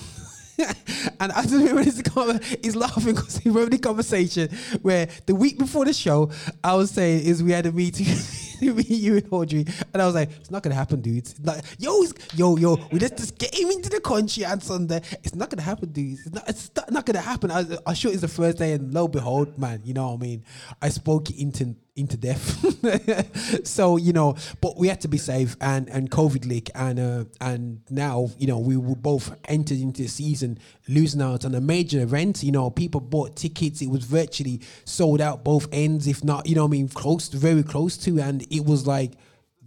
[1.21, 4.49] and this comment, he's laughing because he remember the conversation
[4.83, 6.31] where the week before the show,
[6.65, 8.07] I was saying is we had a meeting
[8.61, 11.19] you and Audrey, and I was like, it's not gonna happen, dude.
[11.19, 15.01] It's like, yo, yo, yo, we just just get him into the country on Sunday.
[15.23, 16.19] It's not gonna happen, dude.
[16.19, 17.51] It's not, it's not, not gonna happen.
[17.51, 20.21] I, I sure it's the first day, and lo and behold, man, you know what
[20.21, 20.45] I mean.
[20.83, 23.67] I spoke into into death.
[23.67, 27.25] so you know, but we had to be safe and and COVID leak and uh,
[27.41, 30.59] and now you know we were both entered into the season
[30.89, 32.43] losing out on a major event.
[32.43, 33.83] You know, people bought tickets.
[33.83, 37.63] It was virtually sold out both ends, if not you know I mean close, very
[37.63, 39.13] close to, and it was like,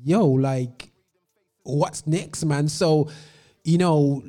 [0.04, 0.92] yo, like,
[1.64, 2.68] what's next, man?
[2.68, 3.10] So,
[3.64, 4.24] you know,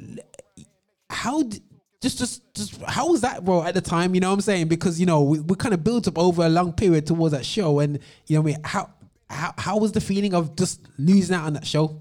[1.09, 1.43] how.
[1.43, 1.61] D-
[2.03, 4.15] just, just, just, how was that, bro, at the time?
[4.15, 4.69] You know what I'm saying?
[4.69, 7.47] Because you know we, we kind of built up over a long period towards that
[7.47, 8.91] show, and you know, I mean, how,
[9.31, 11.99] how, how was the feeling of just losing out on that show?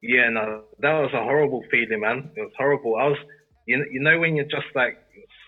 [0.00, 2.30] Yeah, no, that was a horrible feeling, man.
[2.36, 2.96] It was horrible.
[2.96, 3.18] I was,
[3.66, 4.98] you know, you know when you're just like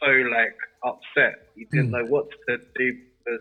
[0.00, 1.92] so like upset, you didn't Hmm.
[1.92, 3.40] know what to do because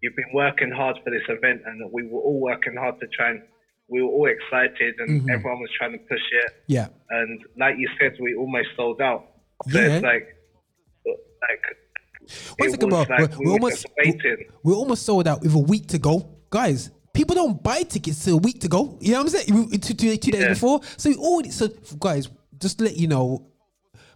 [0.00, 3.30] you've been working hard for this event, and we were all working hard to try
[3.30, 3.42] and
[3.88, 5.30] we were all excited, and Mhm.
[5.32, 6.52] everyone was trying to push it.
[6.66, 6.88] Yeah.
[7.10, 9.24] And like you said, we almost sold out.
[9.68, 9.96] So Yeah.
[9.96, 10.26] it's like,
[11.06, 11.62] like
[12.58, 12.98] One second, bro.
[12.98, 13.86] like we're, we we're almost
[14.62, 16.90] we're almost sold out with a week to go, guys.
[17.14, 18.96] People don't buy tickets till a week to go.
[19.00, 19.70] You know what I'm saying?
[19.80, 20.48] Two, two, two days Yeah.
[20.50, 20.80] before.
[20.96, 21.50] So we already.
[21.50, 22.28] So guys,
[22.60, 23.46] just to let you know,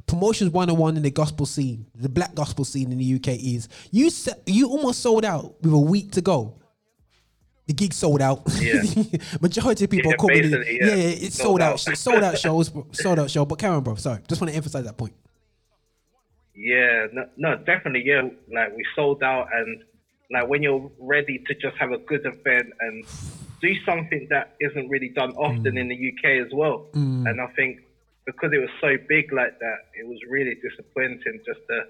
[0.06, 4.10] promotions 101 in the gospel scene, the black gospel scene in the UK is you.
[4.46, 6.58] You almost sold out with a week to go.
[7.72, 8.42] The gig sold out.
[8.60, 8.82] Yeah.
[9.40, 10.50] Majority of people Yeah, are coming in.
[10.50, 10.94] Yeah, yeah.
[11.24, 11.88] it's Sold sold out.
[11.88, 11.96] out.
[11.96, 12.70] sold out shows.
[12.92, 13.46] Sold out show.
[13.46, 15.14] But Karen, bro, sorry, just want to emphasize that point.
[16.54, 18.02] Yeah, no, no, definitely.
[18.04, 19.82] Yeah, like we sold out, and
[20.30, 23.04] like when you're ready to just have a good event and
[23.62, 26.88] do something that isn't really done often in the UK as well.
[26.92, 27.26] Mm.
[27.30, 27.80] And I think
[28.26, 31.84] because it was so big like that, it was really disappointing just to,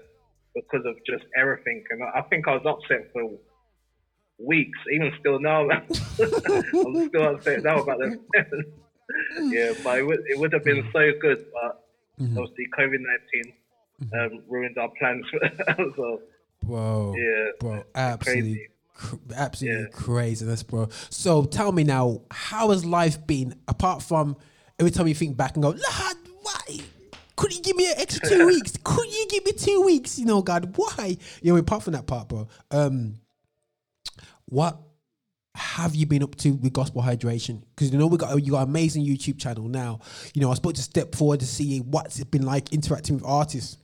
[0.55, 1.83] because of just everything.
[1.89, 3.29] And I I think I was upset for
[4.45, 5.67] weeks, even still now.
[5.69, 8.17] I'm still upset now about the
[9.51, 11.79] yeah, but it would, it would have been so good, but
[12.21, 12.37] Mhm.
[12.37, 12.99] obviously COVID
[14.11, 15.25] 19 um, ruined our plans.
[15.95, 16.21] so,
[16.63, 20.89] Bro, Yeah, bro, absolutely, cr- absolutely craziness, bro.
[21.09, 24.37] So tell me now, how has life been apart from
[24.79, 26.79] every time you think back and go, Lord, why
[27.35, 28.73] couldn't you give me an extra two weeks?
[28.83, 30.19] Couldn't you give me two weeks?
[30.19, 31.17] You know, God, why?
[31.41, 32.47] You know, apart from that part, bro.
[32.71, 33.15] Um,
[34.45, 34.77] what
[35.55, 37.61] have you been up to with gospel hydration?
[37.75, 39.99] Because you know we got you got an amazing YouTube channel now.
[40.33, 43.15] You know, I was supposed to step forward to see what's it been like interacting
[43.15, 43.77] with artists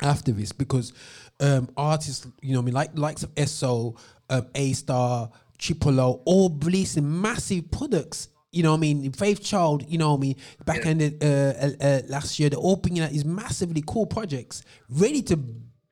[0.00, 0.92] after this because
[1.40, 3.96] um artists, you know, I mean, like likes of SO,
[4.30, 8.28] um, A Star, Triple O, all releasing massive products.
[8.50, 9.12] You know what I mean?
[9.12, 10.36] Faith Child, you know what I mean?
[10.64, 14.06] Back in the, uh, uh, uh, last year, they're all bringing out these massively cool
[14.06, 15.36] projects ready to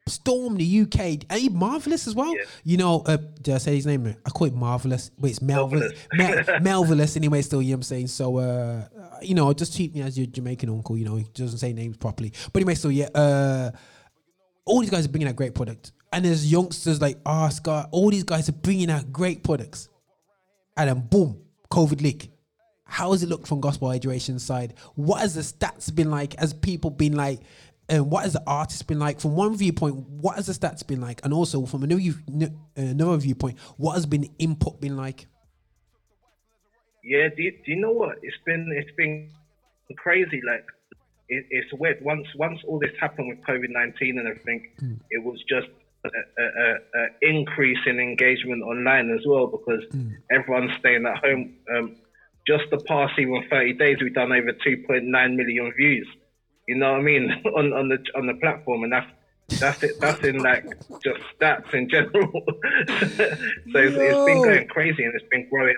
[0.07, 1.01] storm the UK.
[1.31, 2.35] And he marvelous as well.
[2.65, 4.15] You know, uh, did I say his name?
[4.25, 5.93] I call it marvelous, but it's marvelous.
[6.15, 6.25] Ma-
[7.17, 7.43] anyway.
[7.43, 8.07] Still, you know what I'm saying.
[8.09, 8.85] So, uh,
[9.23, 10.97] you know, just treat me as your Jamaican uncle.
[10.97, 12.33] You know, he doesn't say names properly.
[12.53, 13.71] But anyway, so yeah, uh,
[14.65, 17.87] all these guys are bringing out great product, and there's youngsters like Oscar.
[17.91, 19.89] All these guys are bringing out great products,
[20.77, 22.31] and then boom, COVID leak.
[22.85, 24.75] How has it looked from gospel hydration side?
[24.97, 26.39] What has the stats been like?
[26.39, 27.41] Has people been like,
[27.93, 29.21] and what has the artist been like?
[29.21, 31.21] From one viewpoint, what has the stats been like?
[31.25, 35.27] And also from another, view- uh, another viewpoint, what has been input been like?
[37.05, 38.17] Yeah, do you, do you know what?
[38.23, 39.29] It's been it's been
[39.99, 40.41] crazy.
[40.47, 40.65] Like
[41.29, 42.03] it, it's weird.
[42.03, 44.95] Once once all this happened with COVID nineteen and everything, hmm.
[45.11, 45.67] it was just
[46.05, 50.13] a, a, a, increase in engagement online as well because hmm.
[50.31, 51.57] everyone's staying at home.
[51.77, 51.97] Um,
[52.47, 56.09] just the past even thirty days, we've done over two point nine million views.
[56.73, 59.11] You know what I mean on on the on the platform, and that's
[59.61, 60.01] that's it.
[60.01, 60.65] That's in like
[61.05, 62.31] just stats in general.
[62.89, 65.77] so it's, it's been going crazy and it's been growing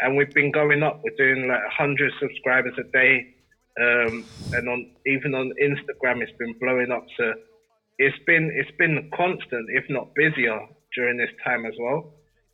[0.00, 1.00] and we've been going up.
[1.02, 3.34] We're doing like 100 subscribers a day,
[3.80, 7.06] um, and on even on Instagram, it's been blowing up.
[7.16, 7.32] So
[7.98, 10.60] it's been it's been constant, if not busier,
[10.94, 12.12] during this time as well.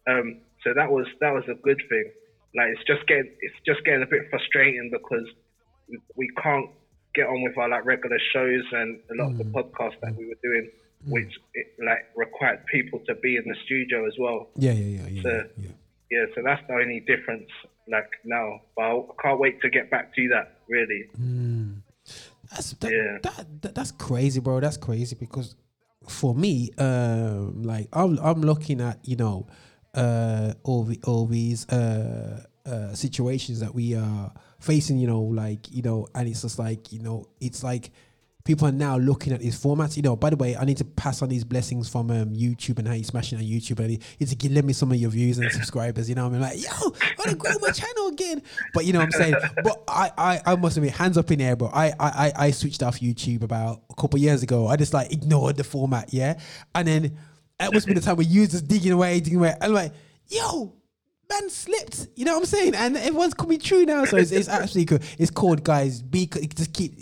[0.08, 2.12] Um, so that was that was a good thing.
[2.54, 5.26] Like it's just getting it's just getting a bit frustrating because
[5.88, 6.70] we, we can't
[7.20, 10.26] get on with our like regular shows and a lot of the podcasts that we
[10.26, 10.70] were doing,
[11.06, 14.48] which it, like required people to be in the studio as well.
[14.56, 15.22] Yeah, yeah, yeah, yeah.
[15.22, 15.44] So,
[16.10, 17.48] yeah, so that's the only difference,
[17.88, 18.60] like now.
[18.76, 20.58] But I can't wait to get back to that.
[20.68, 21.08] Really.
[22.50, 24.60] That's that, that, that that's crazy, bro.
[24.60, 25.54] That's crazy because
[26.08, 29.46] for me, um, like I'm I'm looking at you know,
[29.94, 35.70] uh, all the, all these uh, uh situations that we are facing, you know, like
[35.70, 37.90] you know, and it's just like you know, it's like
[38.44, 39.96] people are now looking at these formats.
[39.96, 42.78] You know, by the way, I need to pass on these blessings from um, YouTube
[42.78, 43.78] and how you smashing on YouTube.
[43.80, 46.08] And you need to give, me some of your views and subscribers.
[46.08, 48.42] You know, what I mean, like, yo, I want to grow my channel again.
[48.74, 49.34] But you know what I'm saying.
[49.62, 51.68] But I, I, I must admit, hands up in air, bro.
[51.72, 54.66] I, I, I, I switched off YouTube about a couple years ago.
[54.66, 56.38] I just like ignored the format, yeah.
[56.74, 57.18] And then
[57.58, 59.54] that must be the time where you just digging away, digging away.
[59.60, 59.92] I'm like,
[60.28, 60.72] yo,
[61.30, 62.08] man slipped.
[62.16, 62.74] You know what I'm saying?
[62.74, 64.04] And everyone's coming true now.
[64.04, 65.02] So it's, it's actually good.
[65.18, 66.02] It's called, guys.
[66.02, 66.94] Be just keep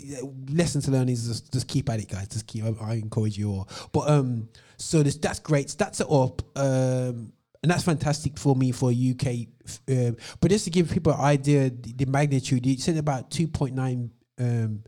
[0.49, 2.27] lesson to learn is just, just keep at it, guys.
[2.27, 2.63] Just keep.
[2.63, 3.69] I, I encourage you all.
[3.91, 5.67] But um, so this that's great.
[5.67, 6.41] Stats it up.
[6.57, 9.47] Um, and that's fantastic for me for UK.
[9.89, 12.65] Um, but just to give people an idea, the, the magnitude.
[12.65, 14.11] You said about two point nine.
[14.37, 14.83] Um,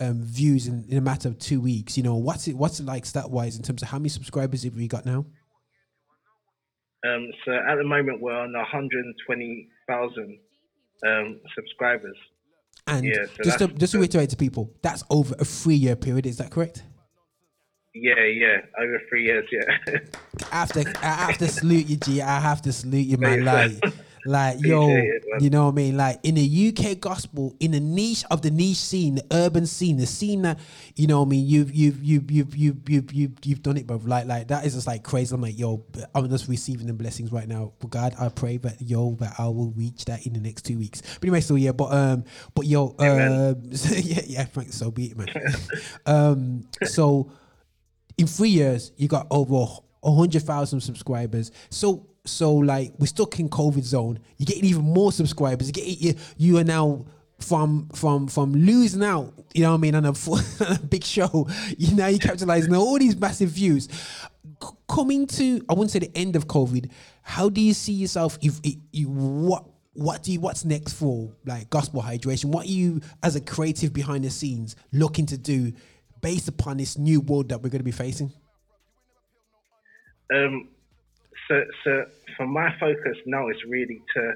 [0.00, 1.96] um, views in, in a matter of two weeks.
[1.96, 4.62] You know, what's it what's it like stat wise in terms of how many subscribers
[4.62, 5.26] have we got now?
[7.06, 10.38] Um, so at the moment we're on 120,000
[11.06, 12.16] um, subscribers.
[12.86, 15.96] And yeah, so just to, just to reiterate to people, that's over a three year
[15.96, 16.26] period.
[16.26, 16.82] Is that correct?
[17.94, 19.98] yeah, yeah, over three years, yeah.
[20.52, 22.22] I have to, I have to salute you, G.
[22.22, 23.44] I have to salute you, man.
[23.44, 23.72] Like.
[24.24, 25.96] Like, yo, it, you know what I mean?
[25.96, 29.96] Like, in the UK gospel, in the niche of the niche scene, the urban scene,
[29.96, 30.58] the scene that,
[30.96, 31.46] you know what I mean?
[31.46, 34.00] You've, you've, you've, you've, you've, you've, you've, you've done it, bro.
[34.04, 35.34] Like, like that is just like crazy.
[35.34, 37.72] I'm like, yo, I'm just receiving the blessings right now.
[37.78, 40.78] But God, I pray that yo, that I will reach that in the next two
[40.78, 41.02] weeks.
[41.02, 44.76] But anyway, so yeah, but um, but yo, um, yeah, yeah, thanks.
[44.76, 45.28] So be it, man.
[46.06, 47.30] um, so
[48.16, 49.66] in three years, you got over
[50.02, 51.52] a hundred thousand subscribers.
[51.70, 54.18] So so like we're stuck in COVID zone.
[54.36, 55.66] You're getting even more subscribers.
[55.66, 57.06] You get you, you are now
[57.40, 59.32] from from from losing out.
[59.54, 60.10] You know what I mean on a,
[60.66, 61.48] on a big show.
[61.78, 63.88] You now you're capitalizing on all these massive views.
[64.62, 66.90] C- coming to I wouldn't say the end of COVID.
[67.22, 68.38] How do you see yourself?
[68.40, 72.46] If you, you what what do you what's next for like gospel hydration?
[72.46, 75.72] What are you as a creative behind the scenes looking to do
[76.20, 78.32] based upon this new world that we're going to be facing?
[80.34, 80.68] Um,
[81.48, 82.04] so, so
[82.36, 84.34] for my focus now is really to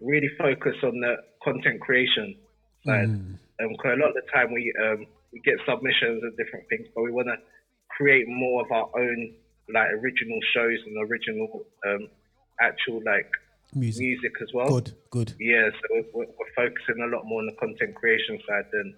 [0.00, 2.36] really focus on the content creation
[2.86, 3.08] side.
[3.08, 6.86] Um, 'cause a lot of the time we um, we get submissions and different things,
[6.94, 7.36] but we want to
[7.96, 9.34] create more of our own
[9.72, 12.08] like original shows and original um,
[12.60, 13.30] actual like
[13.76, 14.00] Music.
[14.02, 14.68] music as well.
[14.68, 15.32] Good, good.
[15.40, 18.94] Yeah, so we're we're focusing a lot more on the content creation side than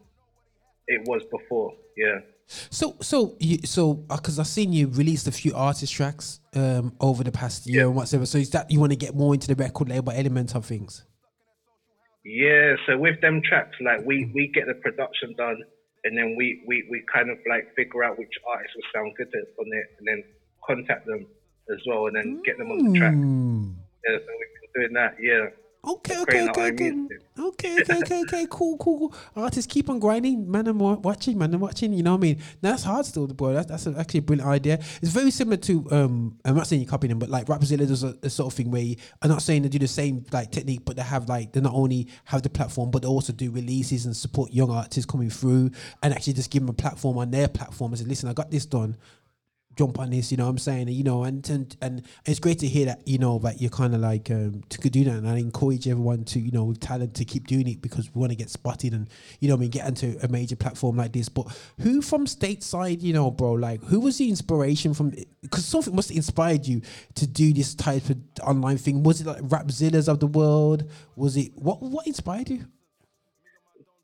[0.89, 1.75] it was before.
[1.97, 2.21] Yeah.
[2.47, 7.25] So, so, you, so, because I've seen you released a few artist tracks um, over
[7.25, 8.25] the past year and whatever.
[8.25, 11.05] So, is that you want to get more into the record label element of things?
[12.25, 15.63] Yeah, so with them tracks, like we we get the production done,
[16.05, 19.29] and then we we we kind of like figure out which artists will sound good
[19.59, 20.25] on it, and then
[20.67, 21.27] contact them
[21.73, 23.15] as well, and then get them on the track.
[23.15, 25.17] Yeah, so we've been doing that.
[25.21, 25.51] Yeah.
[25.87, 26.93] Okay, okay, okay, okay.
[27.39, 29.15] Okay, okay, okay, okay, cool, cool, cool.
[29.37, 30.67] Artists keep on grinding, man.
[30.67, 31.55] I'm watching, man.
[31.55, 31.93] I'm watching.
[31.93, 32.43] You know what I mean?
[32.61, 33.53] That's hard still, boy.
[33.53, 34.75] That's that's actually a brilliant idea.
[35.01, 36.39] It's very similar to um.
[36.45, 38.71] I'm not saying you're copying them, but like Rapzilla does a, a sort of thing
[38.71, 41.53] where you, I'm not saying they do the same like technique, but they have like
[41.53, 45.09] they not only have the platform, but they also do releases and support young artists
[45.09, 45.71] coming through,
[46.03, 48.51] and actually just give them a platform on their platform and say, listen, I got
[48.51, 48.97] this done
[49.77, 50.31] jump on this.
[50.31, 50.89] You know what I'm saying?
[50.89, 53.07] You know, and and, and it's great to hear that.
[53.07, 56.25] You know, that you're kind of like um, to do that, and I encourage everyone
[56.25, 58.93] to you know with talent to keep doing it because we want to get spotted
[58.93, 59.09] and
[59.41, 61.29] you know I mean get into a major platform like this.
[61.29, 61.47] But
[61.81, 65.13] who from stateside, you know, bro, like who was the inspiration from?
[65.43, 66.83] Because something must have inspired you
[67.15, 69.03] to do this type of online thing.
[69.03, 70.91] Was it like Rapzillas of the world?
[71.15, 72.67] Was it what what inspired you?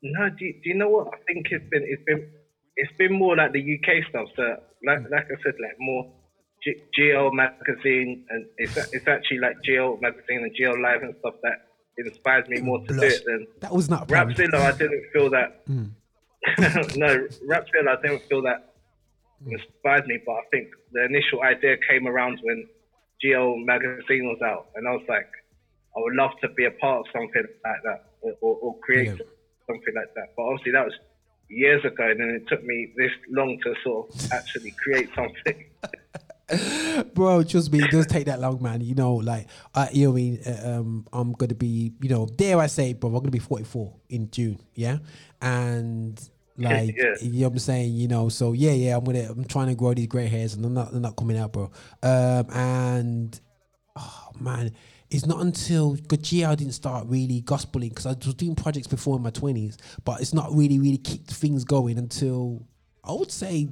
[0.01, 1.07] No, do do you know what?
[1.07, 2.29] I think it's been it's been
[2.75, 4.27] it's been more like the UK stuff.
[4.35, 6.11] So like like I said, like more
[6.63, 11.35] G- GL magazine, and it's it's actually like GL magazine and GL live and stuff
[11.43, 11.67] that
[11.97, 14.07] inspires me more to do it than That was not.
[14.07, 14.55] Rapzilla.
[14.55, 15.65] I didn't feel that.
[15.67, 15.91] Mm.
[16.97, 17.97] no, Rapzilla.
[17.97, 18.73] I didn't feel that
[19.45, 22.67] inspired me, but I think the initial idea came around when
[23.23, 25.29] GL magazine was out, and I was like,
[25.95, 29.09] I would love to be a part of something like that, or, or, or create
[29.67, 30.33] something like that.
[30.35, 30.93] But obviously, that was
[31.49, 35.65] years ago, and then it took me this long to sort of actually create something.
[37.15, 38.81] bro trust me it does take that long man.
[38.81, 40.39] You know like uh, you know i mean?
[40.45, 43.93] Uh, um i'm gonna be you know dare i say bro i'm gonna be 44
[44.09, 44.97] in june yeah?
[45.41, 46.19] And
[46.57, 47.15] like Yeah.
[47.21, 47.93] you know what i'm saying?
[47.93, 50.63] You know so yeah yeah i'm gonna i'm trying to grow these gray hairs and
[50.63, 51.71] they're not they're not coming out bro.
[52.03, 53.39] Um and
[53.95, 54.71] oh man
[55.13, 59.15] it's not until because GL didn't start really gospeling because I was doing projects before
[59.17, 62.65] in my 20s, but it's not really, really kicked things going until
[63.03, 63.69] I would say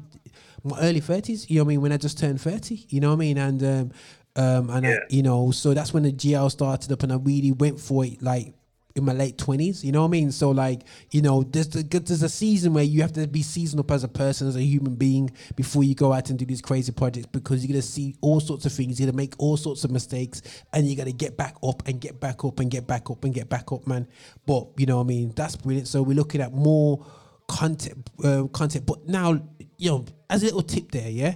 [0.63, 3.07] my early 30s, you know what I mean, when I just turned 30, you know
[3.09, 3.37] what I mean?
[3.39, 3.91] And, um,
[4.35, 7.51] um, and I, you know, so that's when the GL started up and I really
[7.51, 8.53] went for it like
[8.95, 10.31] in my late 20s, you know what I mean?
[10.31, 13.79] So, like, you know, there's, the, there's a season where you have to be seasoned
[13.79, 16.61] up as a person, as a human being before you go out and do these
[16.61, 19.33] crazy projects because you're going to see all sorts of things, you're going to make
[19.37, 20.41] all sorts of mistakes
[20.73, 23.23] and you got to get back up and get back up and get back up
[23.23, 24.07] and get back up, man.
[24.45, 25.33] But, you know what I mean?
[25.35, 25.87] That's brilliant.
[25.87, 27.05] So, we're looking at more
[27.47, 28.85] content, uh, content.
[28.85, 29.41] But now,
[29.77, 31.35] you know, as a little tip there, yeah,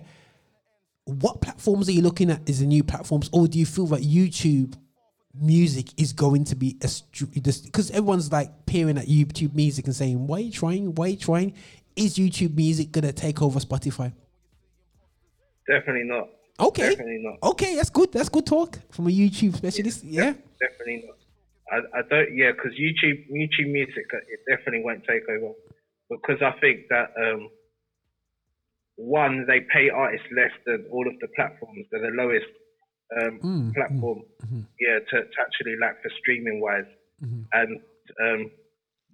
[1.05, 4.01] what platforms are you looking at Is the new platforms, or do you feel that
[4.01, 4.75] YouTube
[5.39, 6.89] music is going to be a
[7.33, 10.95] because everyone's like peering at YouTube music and saying, "Why are you trying?
[10.95, 11.53] Why are you trying?"
[11.95, 14.11] Is YouTube music gonna take over Spotify?
[15.67, 16.29] Definitely not.
[16.59, 16.89] Okay.
[16.89, 17.51] Definitely not.
[17.51, 18.11] Okay, that's good.
[18.11, 20.03] That's good talk from a YouTube specialist.
[20.03, 20.33] Yeah.
[20.59, 21.15] Definitely not.
[21.71, 22.35] I, I don't.
[22.35, 25.53] Yeah, because YouTube YouTube music uh, it definitely won't take over
[26.09, 27.49] because I think that um,
[28.95, 31.85] one they pay artists less than all of the platforms.
[31.91, 32.45] They're the lowest
[33.21, 34.21] um, Mm, platform.
[34.79, 36.89] Yeah, to, to actually like for streaming wise,
[37.53, 37.79] and
[38.21, 38.51] um,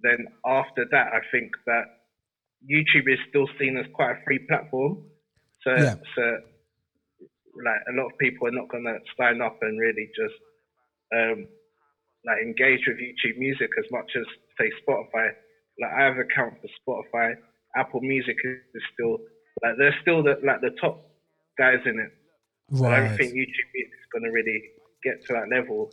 [0.02, 1.84] then after that, I think that
[2.62, 5.04] YouTube is still seen as quite a free platform.
[5.62, 5.94] So, Yeah.
[6.14, 6.22] so
[7.64, 10.34] like a lot of people are not gonna sign up and really just
[11.14, 11.46] um,
[12.26, 14.24] like engage with YouTube Music as much as
[14.58, 15.30] say Spotify.
[15.80, 17.34] Like I have an account for Spotify.
[17.76, 19.18] Apple Music is is still
[19.62, 21.08] like they're still the like the top
[21.58, 22.12] guys in it.
[22.74, 24.62] So I don't think YouTube is gonna really
[25.02, 25.92] get to that level.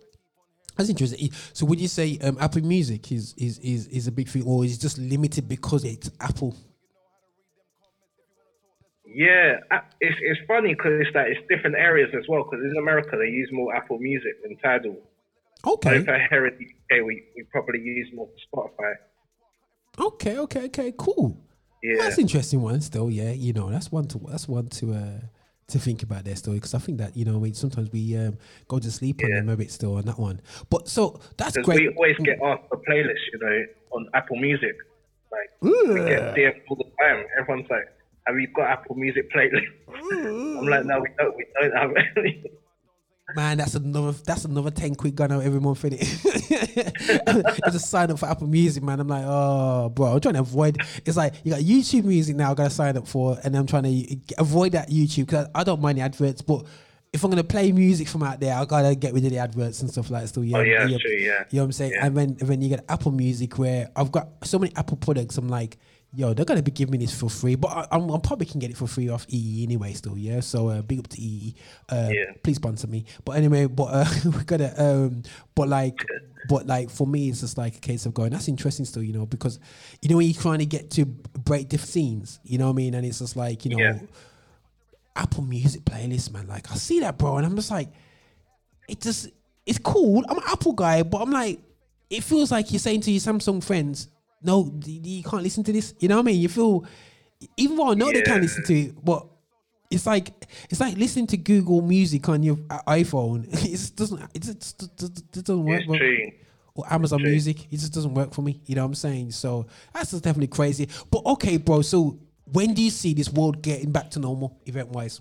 [0.78, 1.30] That's interesting.
[1.52, 4.64] So, would you say um, Apple Music is, is is is a big thing, or
[4.64, 6.56] is it just limited because it's Apple?
[9.06, 9.58] Yeah,
[10.00, 12.44] it's it's funny because it's like it's different areas as well.
[12.44, 14.98] Because in America they use more Apple Music than Tidal.
[15.68, 15.98] Okay.
[15.98, 18.94] Over here in the UK we, we probably use more Spotify.
[20.00, 21.38] Okay, okay, okay, cool.
[21.84, 22.04] Yeah.
[22.04, 22.80] that's interesting one.
[22.80, 25.20] Still, yeah, you know, that's one to that's one to uh
[25.70, 28.16] to think about there story because I think that you know, I mean, sometimes we
[28.18, 30.42] um go to sleep on them a bit still on that one.
[30.70, 31.80] But so that's great.
[31.82, 34.76] we always get asked for playlists, you know, on Apple Music.
[35.32, 35.72] Like we
[36.06, 37.26] get DMs all the time.
[37.40, 37.88] Everyone's like,
[38.26, 39.68] "Have you got Apple Music playlist?"
[40.58, 41.36] I'm like, "No, we don't.
[41.36, 42.44] We don't have any."
[43.36, 46.00] Man, that's another that's another ten quid gone out every month, innit?
[47.72, 49.00] just sign up for Apple Music, man.
[49.00, 50.78] I'm like, oh, bro, I'm trying to avoid.
[51.06, 52.52] It's like you got YouTube Music now.
[52.52, 55.82] I gotta sign up for, and I'm trying to avoid that YouTube because I don't
[55.82, 56.66] mind the adverts, but
[57.12, 59.82] if I'm gonna play music from out there, I gotta get rid of the adverts
[59.82, 60.28] and stuff like that.
[60.28, 61.44] Still, yeah, Oh, yeah, that's true, yeah.
[61.50, 61.92] You know what I'm saying?
[61.94, 62.06] Yeah.
[62.06, 65.38] And then and then you get Apple Music, where I've got so many Apple products.
[65.38, 65.78] I'm like,
[66.14, 68.60] yo, they're gonna be giving me this for free, but I, I'm, I probably can
[68.60, 69.94] get it for free off EE anyway.
[69.94, 70.40] Still, yeah.
[70.40, 71.56] So uh, big up to EE.
[71.88, 72.34] Uh, Yeah.
[72.44, 73.06] Please sponsor me.
[73.26, 74.82] But anyway, but uh, we gotta.
[74.82, 75.24] Um,
[75.56, 76.04] but like,
[76.48, 78.32] but like for me, it's just like a case of going.
[78.32, 79.60] That's interesting, still, you know, because
[80.02, 82.76] you know when you're trying to get to break different scenes, you know what I
[82.76, 83.84] mean, and it's just like you know.
[83.84, 84.00] Yeah.
[85.16, 86.48] Apple Music playlist, man.
[86.48, 87.90] Like I see that, bro, and I'm just like,
[88.88, 89.30] it just
[89.66, 90.24] it's cool.
[90.30, 91.60] I'm an Apple guy, but I'm like,
[92.10, 94.08] it feels like you're saying to your Samsung friends,
[94.42, 95.94] no, you can't listen to this.
[96.00, 96.40] You know what I mean?
[96.42, 96.86] You feel,
[97.58, 99.26] even though I know they can't listen to it, but
[99.92, 100.32] it's like
[100.70, 102.56] it's like listening to Google Music on your
[102.88, 103.48] iPhone.
[103.66, 104.22] It just doesn't.
[104.34, 105.82] It just, it just- it doesn't work.
[106.76, 107.22] Or Amazon.
[107.24, 108.62] Music, it just doesn't work for me.
[108.66, 109.32] You know what I'm saying?
[109.32, 110.88] So that's just definitely crazy.
[111.12, 111.82] But okay, bro.
[111.82, 115.20] So when do you see this world getting back to normal, event wise?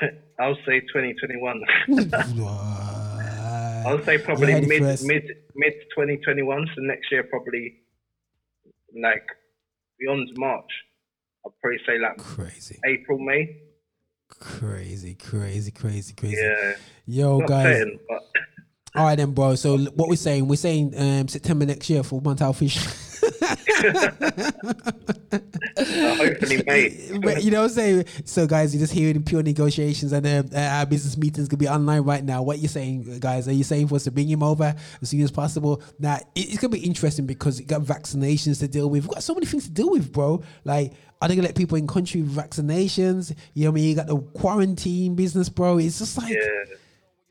[0.38, 1.62] I'll say 2021.
[3.86, 5.04] I'll say probably mid first.
[5.06, 5.24] mid
[5.54, 6.66] mid 2021.
[6.74, 7.80] So next year probably
[9.00, 9.26] like
[9.98, 10.70] beyond March.
[11.44, 13.60] I'll probably say like crazy April May.
[14.40, 16.36] Crazy, crazy, crazy, crazy.
[16.36, 16.74] Yeah.
[17.06, 17.76] Yo, Not guys.
[17.76, 18.22] certain, but
[18.96, 19.54] All right, then, bro.
[19.54, 22.78] So what we're saying, we're saying um, September next year for Montal Fish.
[25.76, 26.62] hopefully.
[27.24, 28.04] But you know what I'm saying?
[28.24, 31.68] So, guys, you're just hearing pure negotiations, and uh, uh, our business meetings could be
[31.68, 32.42] online right now.
[32.42, 33.48] What you're saying, guys?
[33.48, 35.82] Are you saying for us to bring him over as soon as possible?
[35.98, 39.04] Now, it's gonna be interesting because you got vaccinations to deal with.
[39.04, 40.42] We've got so many things to deal with, bro.
[40.64, 43.34] Like, are they gonna let people in country with vaccinations?
[43.54, 43.88] You know what I mean?
[43.90, 45.78] You got the quarantine business, bro.
[45.78, 46.36] It's just like.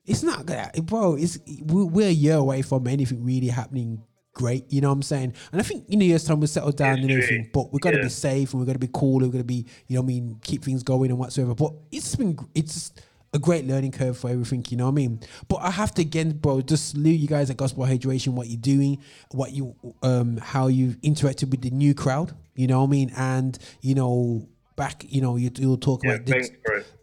[0.06, 1.16] It's not gonna, bro.
[1.16, 4.04] It's we're a year away from anything really happening
[4.34, 4.72] great.
[4.72, 5.34] You know what I'm saying?
[5.52, 7.50] And I think in a year's time we'll settle down and everything.
[7.54, 8.04] But we're gonna Yeah.
[8.04, 9.18] be safe and we're gonna be cool.
[9.18, 11.54] and We're gonna be, you know, what I mean, keep things going and whatsoever.
[11.56, 12.92] But it's been, it's
[13.36, 14.64] a great learning curve for everything.
[14.70, 15.20] You know what I mean?
[15.48, 18.30] But I have to again, bro, just salute you guys at Gospel Hydration.
[18.34, 19.00] What you're doing,
[19.32, 22.34] what you, um, how you've interacted with the new crowd.
[22.56, 23.12] You know what I mean?
[23.18, 24.48] And you know.
[24.76, 26.50] Back, you know, you, you'll talk Yeah, about this,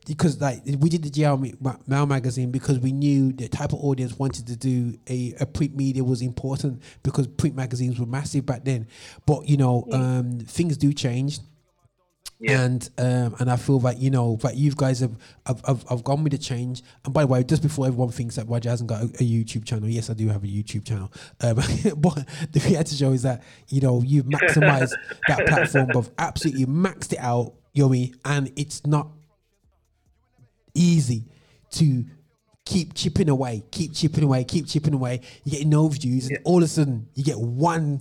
[0.06, 4.18] because like we did the GL Mail magazine because we knew the type of audience
[4.18, 8.64] wanted to do a, a print media was important because print magazines were massive back
[8.64, 8.88] then.
[9.24, 11.38] But you know, um, things do change.
[12.48, 15.14] And um, and I feel that you know that you guys have
[15.44, 16.82] have, have have gone with the change.
[17.04, 19.66] And by the way, just before everyone thinks that Roger hasn't got a, a YouTube
[19.66, 21.12] channel, yes, I do have a YouTube channel.
[21.42, 21.56] Um,
[21.98, 24.94] but the reality show is that you know you've maximized
[25.28, 29.08] that platform, but absolutely maxed it out, Yomi, and it's not
[30.74, 31.24] easy
[31.72, 32.04] to
[32.64, 35.20] keep chipping away, keep chipping away, keep chipping away.
[35.44, 38.00] You get no views, and all of a sudden you get one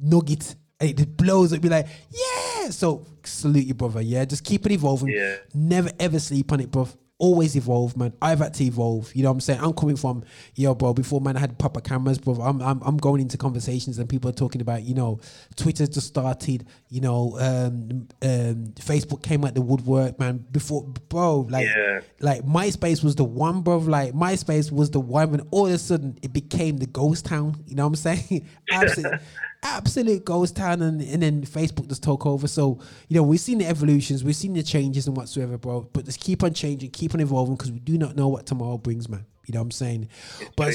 [0.00, 1.60] nugget, and it just blows up.
[1.60, 2.70] Be like, yeah.
[2.70, 4.00] So salute you, brother.
[4.00, 5.08] Yeah, just keep it evolving.
[5.08, 5.36] Yeah.
[5.54, 6.88] Never ever sleep on it, bro.
[7.20, 8.12] Always evolve, man.
[8.22, 9.12] I've had to evolve.
[9.14, 9.60] You know what I'm saying?
[9.60, 10.22] I'm coming from,
[10.54, 10.94] yo, bro.
[10.94, 12.34] Before, man, I had proper cameras, bro.
[12.34, 15.18] I'm, I'm, I'm going into conversations and people are talking about, you know,
[15.56, 16.66] Twitter's just started.
[16.90, 20.44] You know, um, um, Facebook came out the woodwork, man.
[20.52, 22.00] Before, bro, like, Yeah.
[22.20, 23.78] like MySpace was the one, bro.
[23.78, 27.56] Like MySpace was the one when all of a sudden it became the ghost town.
[27.66, 28.46] You know what I'm saying?
[28.70, 29.20] Absolute,
[29.62, 32.48] absolute ghost town, and, and then Facebook just took over.
[32.48, 35.88] So you know we've seen the evolutions, we've seen the changes and whatsoever, bro.
[35.92, 38.78] But just keep on changing, keep on evolving because we do not know what tomorrow
[38.78, 39.26] brings, man.
[39.46, 40.08] You know what I'm saying?
[40.56, 40.74] But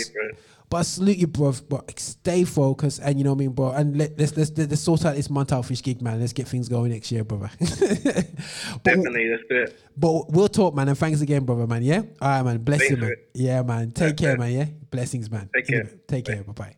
[0.73, 1.53] but I salute you, bro.
[1.69, 3.71] But stay focused, and you know what I mean, bro.
[3.71, 6.19] And let, let's, let's let's sort out this Montal Fish gig, man.
[6.19, 7.51] Let's get things going next year, brother.
[8.83, 9.79] Definitely, let's do it.
[9.95, 10.89] But we'll talk, man.
[10.89, 11.83] And thanks again, brother, man.
[11.83, 12.01] Yeah.
[12.19, 12.57] All right, man.
[12.57, 13.15] Bless Thanks you, man.
[13.35, 13.91] Yeah, man.
[13.91, 14.51] Take care, man.
[14.51, 14.65] Yeah.
[14.89, 15.47] Blessings, man.
[15.53, 15.89] Take care.
[16.07, 16.43] Take care.
[16.43, 16.75] Bye bye.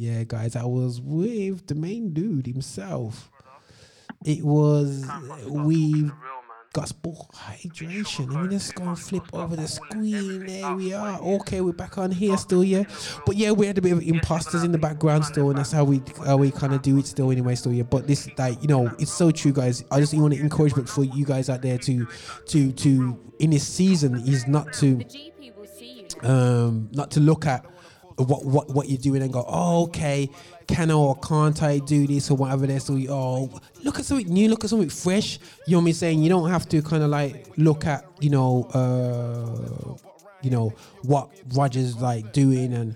[0.00, 3.32] Yeah, guys, I was with the main dude himself.
[4.24, 5.04] It was
[5.44, 6.12] with
[6.72, 8.32] gospel hydration.
[8.32, 10.46] Let me just go and flip over the screen.
[10.46, 11.20] There we are.
[11.20, 12.84] Okay, we're back on here still, yeah.
[13.26, 15.82] But yeah, we had a bit of imposters in the background still, and that's how
[15.82, 17.82] we how we kind of do it still anyway, still, yeah.
[17.82, 19.82] But this like, you know, it's so true, guys.
[19.90, 22.06] I just want to encouragement for you guys out there to
[22.46, 25.04] to to in this season is not to
[26.22, 27.64] um not to look at
[28.18, 30.28] what what what you're doing and go, oh, okay,
[30.66, 33.50] can I or can't I do this or whatever they're so oh
[33.82, 35.38] look at something new, look at something fresh.
[35.66, 36.22] You know what I'm saying?
[36.22, 39.96] You don't have to kind of like look at, you know, uh
[40.42, 42.94] you know, what Roger's like doing and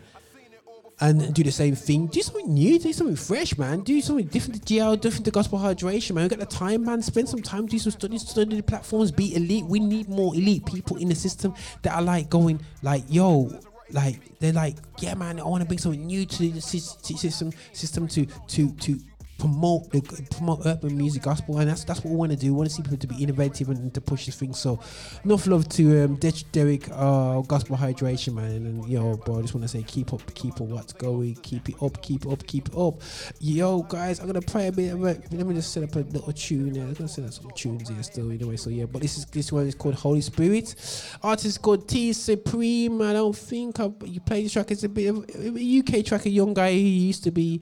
[1.01, 2.07] and do the same thing.
[2.07, 3.81] Do something new, do something fresh, man.
[3.81, 6.25] Do something different to GL, different to gospel hydration, man.
[6.25, 7.03] We got the time, man.
[7.03, 9.65] Spend some time, do some studies, study the platforms, be elite.
[9.65, 13.51] We need more elite people in the system that are like going, like, yo,
[13.93, 15.41] like they're like, yeah, man.
[15.41, 18.99] I want to bring something new to the system, system to to to
[19.43, 22.53] promote the promote urban music gospel, and that's that's what we want to do.
[22.53, 24.55] We want to see people to be innovative and, to push this thing.
[24.55, 24.79] So,
[25.25, 26.15] enough love to um,
[26.53, 28.67] Derek, uh, gospel hydration, man.
[28.67, 31.69] And yo, bro, I just want to say, keep up, keep up, what's going, keep
[31.69, 33.01] it up, keep up, keep it up.
[33.41, 35.33] Yo, guys, I'm gonna play a bit of it.
[35.33, 36.77] Let me just set up a little tune.
[36.77, 38.57] Yeah, I'm gonna set up some tunes here still, anyway.
[38.57, 40.77] So yeah, but this is this one is called Holy Spirit.
[41.21, 43.03] Artist called Tee Supreme.
[43.03, 44.71] I don't think I, you play this track.
[44.71, 45.17] It's a bit of
[45.57, 46.27] a UK track.
[46.27, 47.61] A young guy who used to be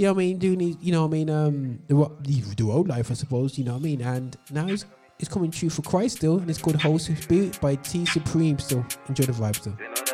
[0.00, 2.70] you know what I mean, doing his, you know what I mean, um, the, the,
[2.70, 4.86] old life, I suppose, you know what I mean, and now he's
[5.28, 8.82] coming true for Christ still, and it's called Holy Spirit by Tee Supreme still.
[9.08, 10.09] Enjoy the vibe still.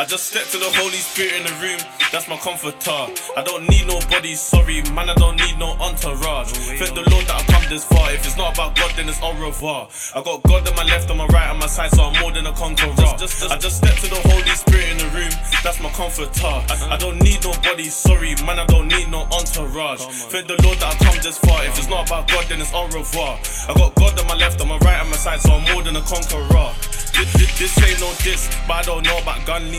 [0.00, 1.76] I just stepped to the Holy Spirit in the room,
[2.08, 3.04] that's my comforter.
[3.36, 6.56] I don't need nobody, sorry, man, I don't need no entourage.
[6.80, 8.08] Thank the Lord that I've come this far.
[8.08, 9.92] If it's not about God, then it's au revoir.
[10.16, 12.32] I got God on my left, on my right, on my side, so I'm more
[12.32, 12.96] than a conqueror.
[13.20, 16.48] Just, just, I just stepped to the Holy Spirit in the room, that's my comforter.
[16.48, 20.00] I, I don't need nobody, sorry, man, I don't need no entourage.
[20.32, 21.60] Thank the Lord that I've come this far.
[21.68, 23.36] If it's not about God, then it's au revoir.
[23.68, 25.84] I got God on my left, on my right, on my side, so I'm more
[25.84, 26.72] than a conqueror.
[27.12, 29.70] This, this, this ain't no diss, but I don't know about gun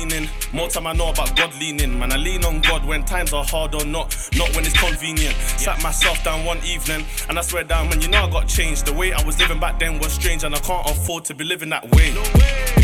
[0.52, 1.98] More time I know about God leaning.
[1.98, 5.36] Man, I lean on God when times are hard or not, not when it's convenient.
[5.36, 8.86] Sat myself down one evening, and I swear down, man, you know I got changed.
[8.86, 11.46] The way I was living back then was strange, and I can't afford to be
[11.46, 12.14] living that way.
[12.14, 12.81] So,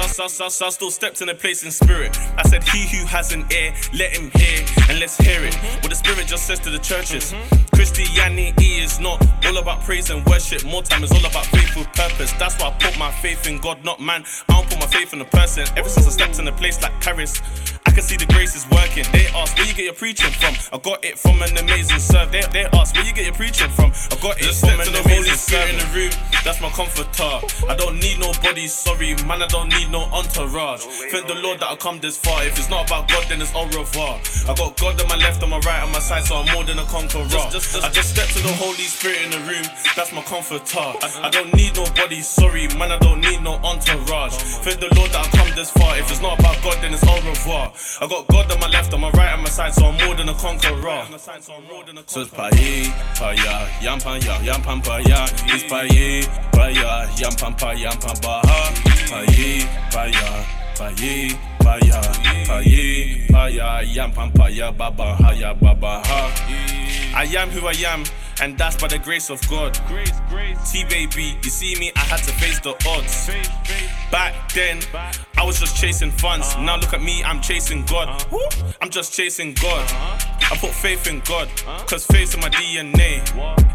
[0.00, 2.18] so, so, so I still stepped in a place in spirit.
[2.38, 5.52] I said, He who has an ear, let him hear, and let's hear it.
[5.52, 5.80] Mm-hmm.
[5.82, 7.34] What the Spirit just says to the churches.
[7.74, 10.64] Christianity is not all about praise and worship.
[10.64, 12.32] More time is all about faithful purpose.
[12.32, 14.24] That's why I put my faith in God, not man.
[14.48, 15.66] I don't put my faith in a person.
[15.76, 17.42] Ever since I stepped in a place like Paris,
[17.92, 19.04] I can see the grace is working.
[19.12, 20.56] They ask where you get your preaching from.
[20.72, 22.32] I got it from an amazing serve.
[22.32, 23.92] They, they ask where you get your preaching from.
[24.08, 25.76] I got it Just from step an to the Holy amazing Spirit serve.
[25.76, 26.12] in the room.
[26.40, 27.36] That's my comforter.
[27.68, 29.44] I don't need nobody, sorry, man.
[29.44, 30.88] I don't need no entourage.
[31.12, 32.40] Thank the Lord that I come this far.
[32.48, 34.16] If it's not about God, then it's au revoir.
[34.48, 36.64] I got God on my left, on my right, on my side, so I'm more
[36.64, 37.28] than a conqueror.
[37.28, 39.68] Just, just, I just stepped to the Holy Spirit in the room.
[40.00, 40.64] That's my comforter.
[40.80, 42.88] I, I don't need nobody, sorry, man.
[42.88, 44.32] I don't need no entourage.
[44.64, 45.92] Thank the Lord that I come this far.
[46.00, 47.68] If it's not about God, then it's au revoir.
[48.00, 50.14] I got God on my left, on my right, on my side, so I'm more
[50.14, 51.04] than a conqueror.
[52.06, 55.28] So it's paye, paya, yam paya, yam pam paya.
[55.52, 56.22] It's paye,
[56.52, 58.72] paya, yam pam paya, yam pam baha.
[59.10, 60.44] Paye, paya,
[60.76, 62.02] paye, paya,
[62.46, 66.81] paye, paya, yam pam paya, baba haya, baba ha.
[67.14, 68.04] I am who I am,
[68.40, 69.74] and that's by the grace of God.
[70.70, 73.30] T baby, you see me, I had to face the odds.
[74.10, 74.80] Back then,
[75.36, 76.46] I was just chasing funds.
[76.52, 76.62] Uh-huh.
[76.62, 78.08] Now look at me, I'm chasing God.
[78.08, 78.28] Uh-huh.
[78.32, 79.84] Woo, I'm just chasing God.
[79.90, 80.28] Uh-huh.
[80.52, 81.48] I put faith in God,
[81.86, 83.22] cause faith's in my DNA.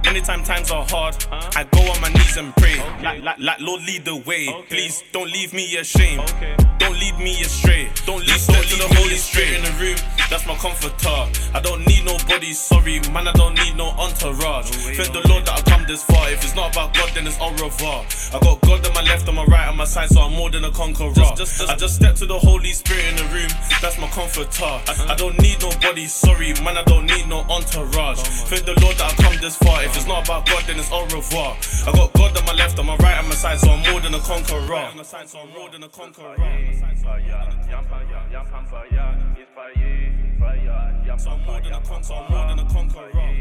[0.06, 2.78] Anytime times are hard, I go on my knees and pray.
[3.02, 4.48] Like, like, like Lord, lead the way.
[4.70, 6.32] Please don't leave me ashamed.
[6.78, 7.90] Don't lead me astray.
[8.06, 9.98] Don't lead, don't lead the Holy Spirit in the room.
[10.30, 11.24] That's my comforter.
[11.56, 13.28] I don't need nobody, sorry, man.
[13.28, 14.70] I don't need no entourage.
[14.72, 16.30] Thank the Lord that I come this far.
[16.30, 18.04] If it's not about God, then it's au revoir.
[18.36, 20.50] I got God on my left, on my right, on my side, so I'm more
[20.50, 21.14] than a conqueror.
[21.14, 23.50] Just, just, I just stepped to the Holy Spirit in the room.
[23.82, 24.66] That's my comforter.
[24.66, 26.78] I, I don't need nobody, sorry, man.
[26.78, 28.20] I don't need no entourage.
[28.52, 29.84] Thank the Lord that I come this far.
[29.84, 31.56] If it's not about God, then it's au revoir.
[31.88, 34.02] I got God on my left, on my right, on my side, so I'm more
[34.02, 34.92] than a conqueror.
[35.26, 36.36] So I'm more than a conqueror.
[41.20, 42.30] So I'm more than a conqueror.
[42.30, 43.38] More than a conqueror.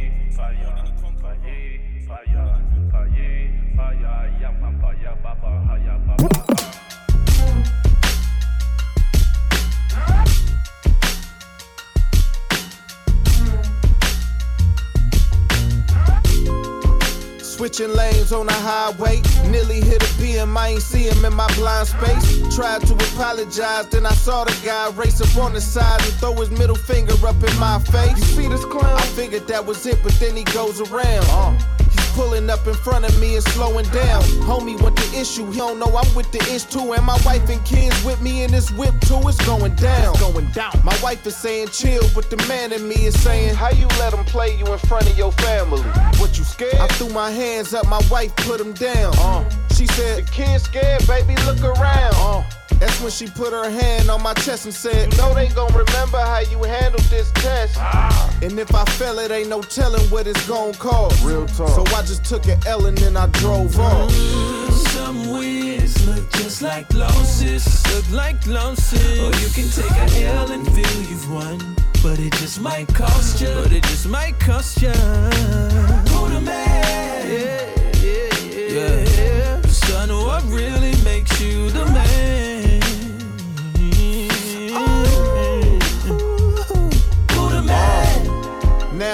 [17.57, 21.47] Switching lanes on the highway, nearly hit a BM, I ain't see him in my
[21.55, 22.55] blind space.
[22.55, 26.35] Tried to apologize, then I saw the guy race up on the side and throw
[26.35, 28.19] his middle finger up in my face.
[28.19, 28.99] You see this clown?
[28.99, 31.25] I figured that was it, but then he goes around.
[31.31, 31.76] Uh,
[32.17, 34.23] pulling up in front of me and slowing down.
[34.49, 35.51] Homie, what the issue?
[35.51, 38.43] He don't know I'm with the ish too, and my wife and kids with me
[38.43, 39.21] in this whip too.
[39.29, 40.15] It's going down.
[40.15, 40.73] It's going down.
[40.83, 44.15] My wife is saying chill, but the man in me is saying, How you let
[44.15, 45.83] him play you in front of your family?
[46.19, 46.77] What you scared?
[46.77, 49.13] I threw my hands up, my wife put him down.
[49.19, 52.15] Uh, she said, The kid's scared, baby, look around.
[52.17, 52.45] Uh,
[52.79, 55.73] that's when she put her hand on my chest and said, You know they gon'
[55.73, 57.77] remember how you handled this test.
[57.79, 58.39] Ah.
[58.43, 61.25] And if I fail, it ain't no telling what it's gon' cause.
[61.25, 61.71] Real talk.
[61.71, 64.11] So I just took an L and then I drove off.
[64.13, 67.65] Mm, some wins look just like losses.
[67.93, 69.19] Look like losses.
[69.19, 71.59] Or you can take a L and feel you've won.
[72.03, 73.49] But it just might cost you.
[73.49, 74.91] But it just might cost you.
[74.91, 77.27] Who the man?
[77.29, 79.05] Yeah, yeah, yeah.
[79.19, 79.63] yeah.
[79.67, 82.16] Son, what really makes you the man?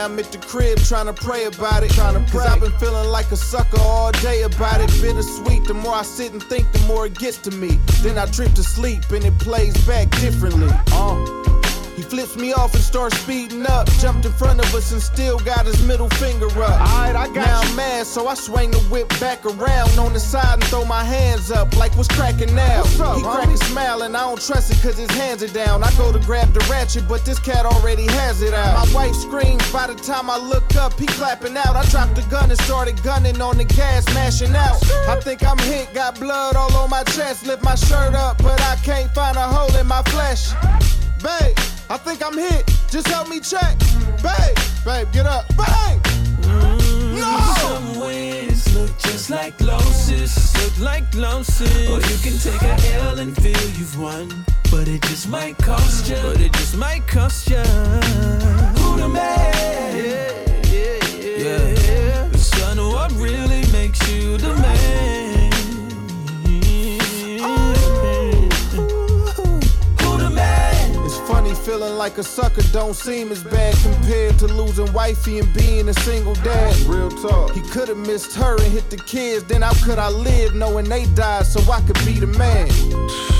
[0.02, 1.92] Now I'm at the crib trying to pray about it.
[1.92, 4.90] Trying Cause I've been feeling like a sucker all day about it.
[5.00, 7.78] Bittersweet, the more I sit and think, the more it gets to me.
[8.00, 10.70] Then I trip to sleep and it plays back differently.
[10.90, 11.41] Uh.
[11.96, 13.86] He flips me off and starts speeding up.
[14.00, 16.80] Jumped in front of us and still got his middle finger up.
[16.80, 20.20] Alright, I got now I'm mad, so I swing the whip back around on the
[20.20, 22.80] side and throw my hands up like what's cracking now.
[22.80, 25.52] What's up, he crack a smile and I don't trust it cause his hands are
[25.52, 25.84] down.
[25.84, 28.88] I go to grab the ratchet, but this cat already has it out.
[28.88, 31.76] My wife screams by the time I look up, he clapping out.
[31.76, 34.82] I dropped the gun and started gunning on the gas, mashing out.
[35.08, 37.46] I think I'm hit, got blood all on my chest.
[37.46, 40.52] Lift my shirt up, but I can't find a hole in my flesh.
[41.22, 41.56] Babe,
[41.90, 42.64] I think I'm hit.
[42.90, 43.78] Just help me check.
[44.22, 45.46] Babe, babe, get up.
[45.48, 46.02] Babe!
[46.42, 47.54] Mm, no!
[47.58, 50.54] Some wins look just like losses.
[50.62, 51.88] Look like losses.
[51.90, 54.44] Or you can take a L and feel you've won.
[54.70, 56.16] But it just might cost you.
[56.22, 57.56] But it just might cost you.
[57.56, 59.96] Who the man?
[59.96, 60.98] Yeah, yeah,
[61.44, 61.68] yeah.
[61.68, 62.28] yeah.
[62.74, 64.81] The what really makes you the man?
[71.68, 76.34] Like a sucker don't seem as bad compared to losing wifey and being a single
[76.36, 76.76] dad.
[76.86, 77.52] Real talk.
[77.52, 80.88] He could have missed her and hit the kids, then how could I live knowing
[80.88, 83.31] they died so I could be the man?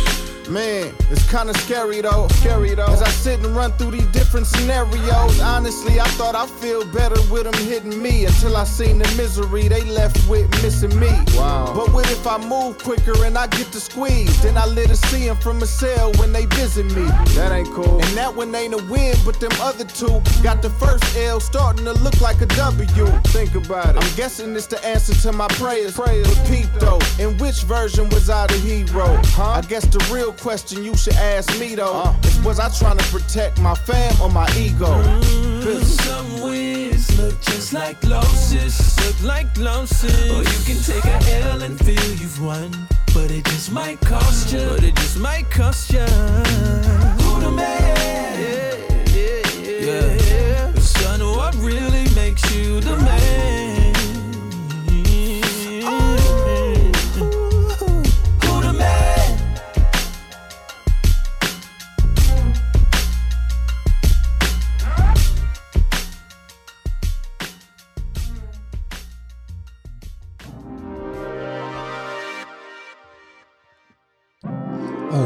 [0.53, 2.29] Man, it's kinda scary though.
[2.41, 2.85] Scary though.
[2.85, 7.19] As I sit and run through these different scenarios, honestly, I thought I'd feel better
[7.33, 11.09] with them hitting me until I seen the misery they left with missing me.
[11.35, 11.73] Wow.
[11.75, 14.43] But what if I move quicker and I get to squeeze?
[14.43, 17.07] Then I let her see 'em from a cell when they visit me.
[17.35, 17.99] That ain't cool.
[18.03, 21.87] And that one ain't a win, but them other two got the first L starting
[21.87, 23.07] to look like a W.
[23.29, 24.05] Think about it.
[24.05, 25.95] I'm guessing it's the answer to my prayers.
[25.95, 26.27] prayers.
[26.29, 29.19] But Pete though, in which version was I the hero?
[29.29, 29.53] Huh?
[29.53, 33.05] I guess the real question you should ask me though is was I trying to
[33.13, 34.87] protect my fam or my ego?
[34.87, 35.63] Mm-hmm.
[35.63, 38.75] Cause Some wins look just like losses,
[39.07, 40.33] look like losses.
[40.33, 42.73] Or you can take a L and feel you've won,
[43.15, 44.67] but it just might cost you.
[44.69, 46.01] But it just might cost you.
[46.01, 48.81] Who the man?
[49.15, 50.75] Yeah, yeah, yeah.
[50.81, 53.52] Son, what really makes you the man?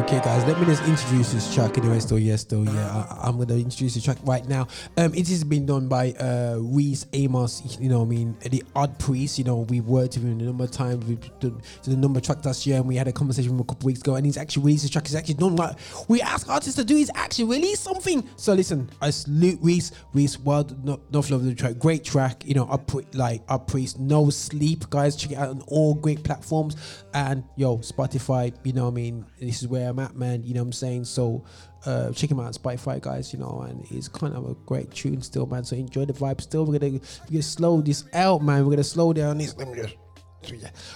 [0.07, 1.99] Okay, guys, let me just introduce this track anyway.
[1.99, 3.05] Still, yes, still, yeah.
[3.11, 4.69] I, I'm gonna introduce the track right now.
[4.97, 7.77] Um, it has been done by uh Reese Amos.
[7.81, 9.37] You know, I mean, the Odd Priest.
[9.37, 11.05] You know, we've worked with him a number of times.
[11.41, 13.65] Done, did a number of tracks last year, and we had a conversation with him
[13.65, 14.15] a couple weeks ago.
[14.15, 15.09] And he's actually released his track.
[15.09, 15.77] He's actually done what
[16.07, 16.95] we ask artists to do.
[16.95, 18.29] He's actually released something.
[18.37, 19.91] So listen, I salute Reese.
[20.15, 21.81] Reese, well, no, no love the track.
[21.81, 22.45] Great track.
[22.47, 25.17] You know, Up like Odd Priest, No Sleep, guys.
[25.17, 26.77] Check it out on all great platforms.
[27.13, 28.55] And yo, Spotify.
[28.63, 30.42] You know, I mean, this is where I'm at, man.
[30.42, 31.05] You know what I'm saying?
[31.05, 31.44] So
[31.84, 33.32] uh, check him out on Spotify, guys.
[33.32, 35.64] You know, and it's kind of a great tune still, man.
[35.64, 36.40] So enjoy the vibe.
[36.40, 38.64] Still, we're gonna we're gonna slow this out, man.
[38.64, 39.57] We're gonna slow down this.
[39.57, 39.97] Let me just.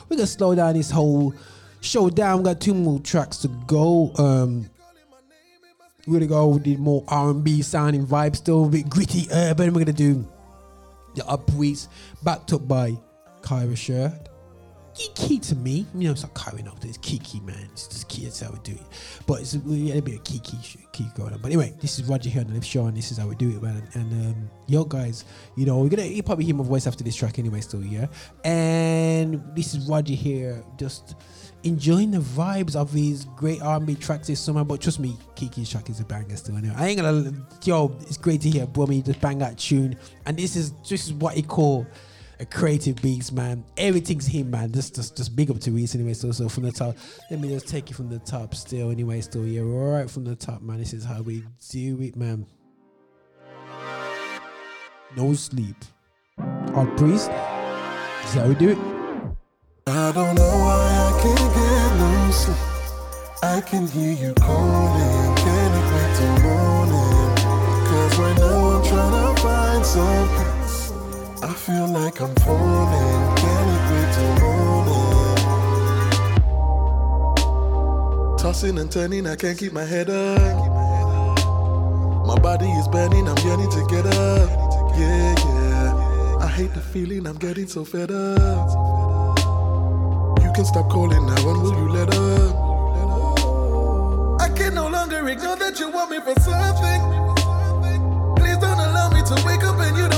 [0.08, 1.34] We're gonna slow down this whole
[1.80, 2.38] show down.
[2.38, 4.12] We got two more tracks to go.
[4.16, 4.70] Um,
[6.06, 9.72] we're gonna go with the more R&B sounding vibe, still a bit gritty urban.
[9.72, 10.26] We're gonna do
[11.14, 11.88] the upbeats
[12.22, 12.96] backed up by
[13.42, 14.29] Kierra Sheard.
[15.00, 16.84] Kiki to me, you know, it's not Kierra enough.
[16.84, 17.56] It's Kiki, man.
[17.72, 18.24] It's just Kiki.
[18.24, 18.82] That's how we do it.
[19.26, 21.40] But it's had a bit of Kiki, shit, Kiki going on.
[21.40, 23.34] But anyway, this is Roger here on the Lift Show, and this is how we
[23.34, 23.82] do it, man.
[23.94, 25.24] And um, yo, guys,
[25.56, 28.08] you know, we're gonna you probably hear my voice after this track anyway, still, yeah.
[28.44, 31.14] And this is Roger here, just
[31.62, 34.64] enjoying the vibes of these great R&B tracks this summer.
[34.64, 36.56] But trust me, Kiki's track is a banger still.
[36.58, 37.32] Anyway, I ain't gonna,
[37.64, 39.96] yo, it's great to hear Brummy just bang that tune,
[40.26, 41.86] and this is this is what he call
[42.40, 43.62] a creative beast, man.
[43.76, 44.72] Everything's him, man.
[44.72, 46.14] Just, just, just big up to Reese anyway.
[46.14, 46.96] So, so from the top,
[47.30, 48.54] let me just take it from the top.
[48.54, 50.78] Still, anyway, still, yeah, right from the top, man.
[50.78, 52.46] This is how we do it, man.
[55.16, 55.76] No sleep.
[56.38, 57.30] Odd Priest.
[58.24, 58.78] Is how we do it.
[59.86, 62.56] I don't know why I can't get no sleep.
[63.42, 67.36] I can hear you calling, can't wait till morning?
[67.86, 70.59] Cause right now I'm trying to find some peace.
[71.42, 75.46] I feel like I'm falling, can't wait till morning?
[78.36, 80.66] Tossing and turning, I can't keep my head up.
[82.26, 84.50] My body is burning, I'm yearning to get up.
[84.98, 86.36] Yeah, yeah.
[86.40, 88.68] I hate the feeling, I'm getting so fed up.
[90.42, 92.56] You can stop calling now, when will you let up?
[94.42, 97.00] I can no longer ignore that you want me for something.
[98.36, 100.09] Please don't allow me to wake up and you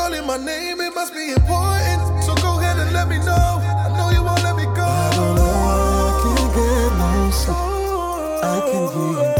[0.00, 2.00] calling my name, it must be important.
[2.24, 3.48] So go ahead and let me know.
[3.84, 4.88] I know you won't let me go.
[5.06, 5.76] I don't know why
[6.08, 7.10] I can't get no
[7.42, 8.44] sleep.
[8.52, 9.39] I can hear you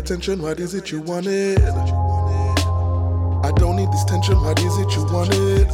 [0.00, 1.60] attention, what is it you wanted?
[3.44, 5.68] I don't need this tension, what is it you wanted?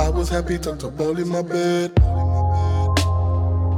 [0.00, 1.92] I was happy tucked up all in my bed.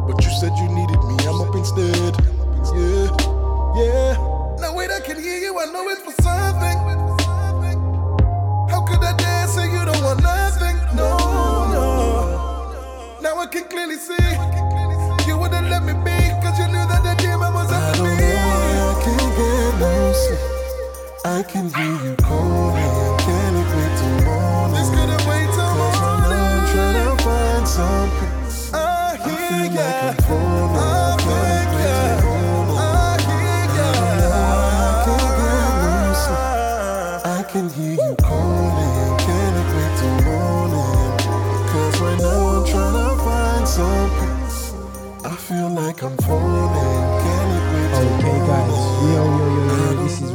[0.06, 2.14] But you said you needed me, I'm up instead.
[2.72, 3.10] Yeah,
[3.74, 4.12] yeah.
[4.60, 6.78] Now wait, I can hear you, I know it's for something.
[8.70, 10.76] How could I dare say you don't want nothing?
[10.94, 11.16] No,
[11.74, 13.18] no.
[13.22, 14.14] Now I can clearly see
[15.26, 18.21] you wouldn't let me be, cause you knew that the I was up to
[20.12, 23.18] I can hear you calling.
[23.24, 24.74] Can't wait till morning?
[24.74, 25.96] Let's get away till morning.
[25.96, 28.74] Cause right now I'm trying to find some peace.
[28.74, 29.80] I hear ya.
[29.80, 30.76] Like I'm falling.
[30.76, 32.76] I can't wait till morning.
[32.76, 33.88] I hear ya.
[34.36, 35.32] I can't
[35.80, 37.24] get sleep.
[37.24, 39.16] I can hear you calling.
[39.24, 41.16] Can't wait till morning?
[41.72, 44.60] Cause right now I'm trying to find some peace.
[45.24, 46.51] I feel like I'm falling.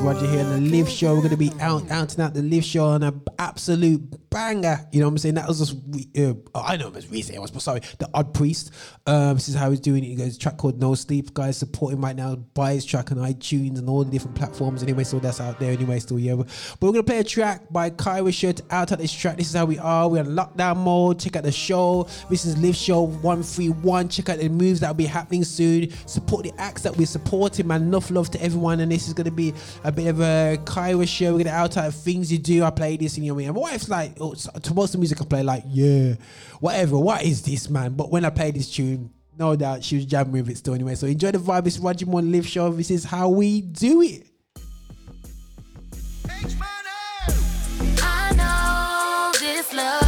[0.07, 1.15] Roger here on the Lift Show.
[1.15, 4.87] We're gonna be out, out and out the Lift Show on an absolute banger.
[4.93, 5.35] You know what I'm saying?
[5.35, 5.75] That was just.
[6.17, 7.35] Uh, I know it was recent.
[7.35, 8.71] It was, sorry, the Odd Priest.
[9.05, 10.07] Um, this is how he's doing it.
[10.07, 11.33] He goes track called No Sleep.
[11.33, 12.35] Guys, support him right now.
[12.35, 14.81] Buy his track on iTunes and all the different platforms.
[14.81, 15.73] Anyway, so that's out there.
[15.73, 16.35] Anyway, still yeah.
[16.35, 16.47] But
[16.79, 19.35] we're gonna play a track by Kierra Sheard out at this track.
[19.35, 20.07] This is how we are.
[20.07, 21.19] We're in lockdown mode.
[21.19, 22.07] Check out the show.
[22.29, 24.07] This is Lift Show One Three One.
[24.07, 25.89] Check out the moves that will be happening soon.
[26.07, 27.81] Support the acts that we're supporting, man.
[27.81, 28.79] Enough love to everyone.
[28.79, 29.53] And this is gonna be
[29.83, 31.33] a bit of a Kierra show.
[31.33, 32.63] We're gonna out out things you do.
[32.63, 34.35] I play this in your and my wife's like, oh,
[34.89, 36.13] of the music I play, like, yeah,
[36.59, 36.99] whatever.
[36.99, 37.95] What is this, man?
[37.95, 40.93] But when I play this tune, no doubt she was jamming with it still anyway.
[40.93, 41.65] So enjoy the vibe.
[41.65, 42.69] It's Roger Lift Show.
[42.71, 44.27] This is how we do it.
[48.35, 49.33] Know
[49.73, 50.06] love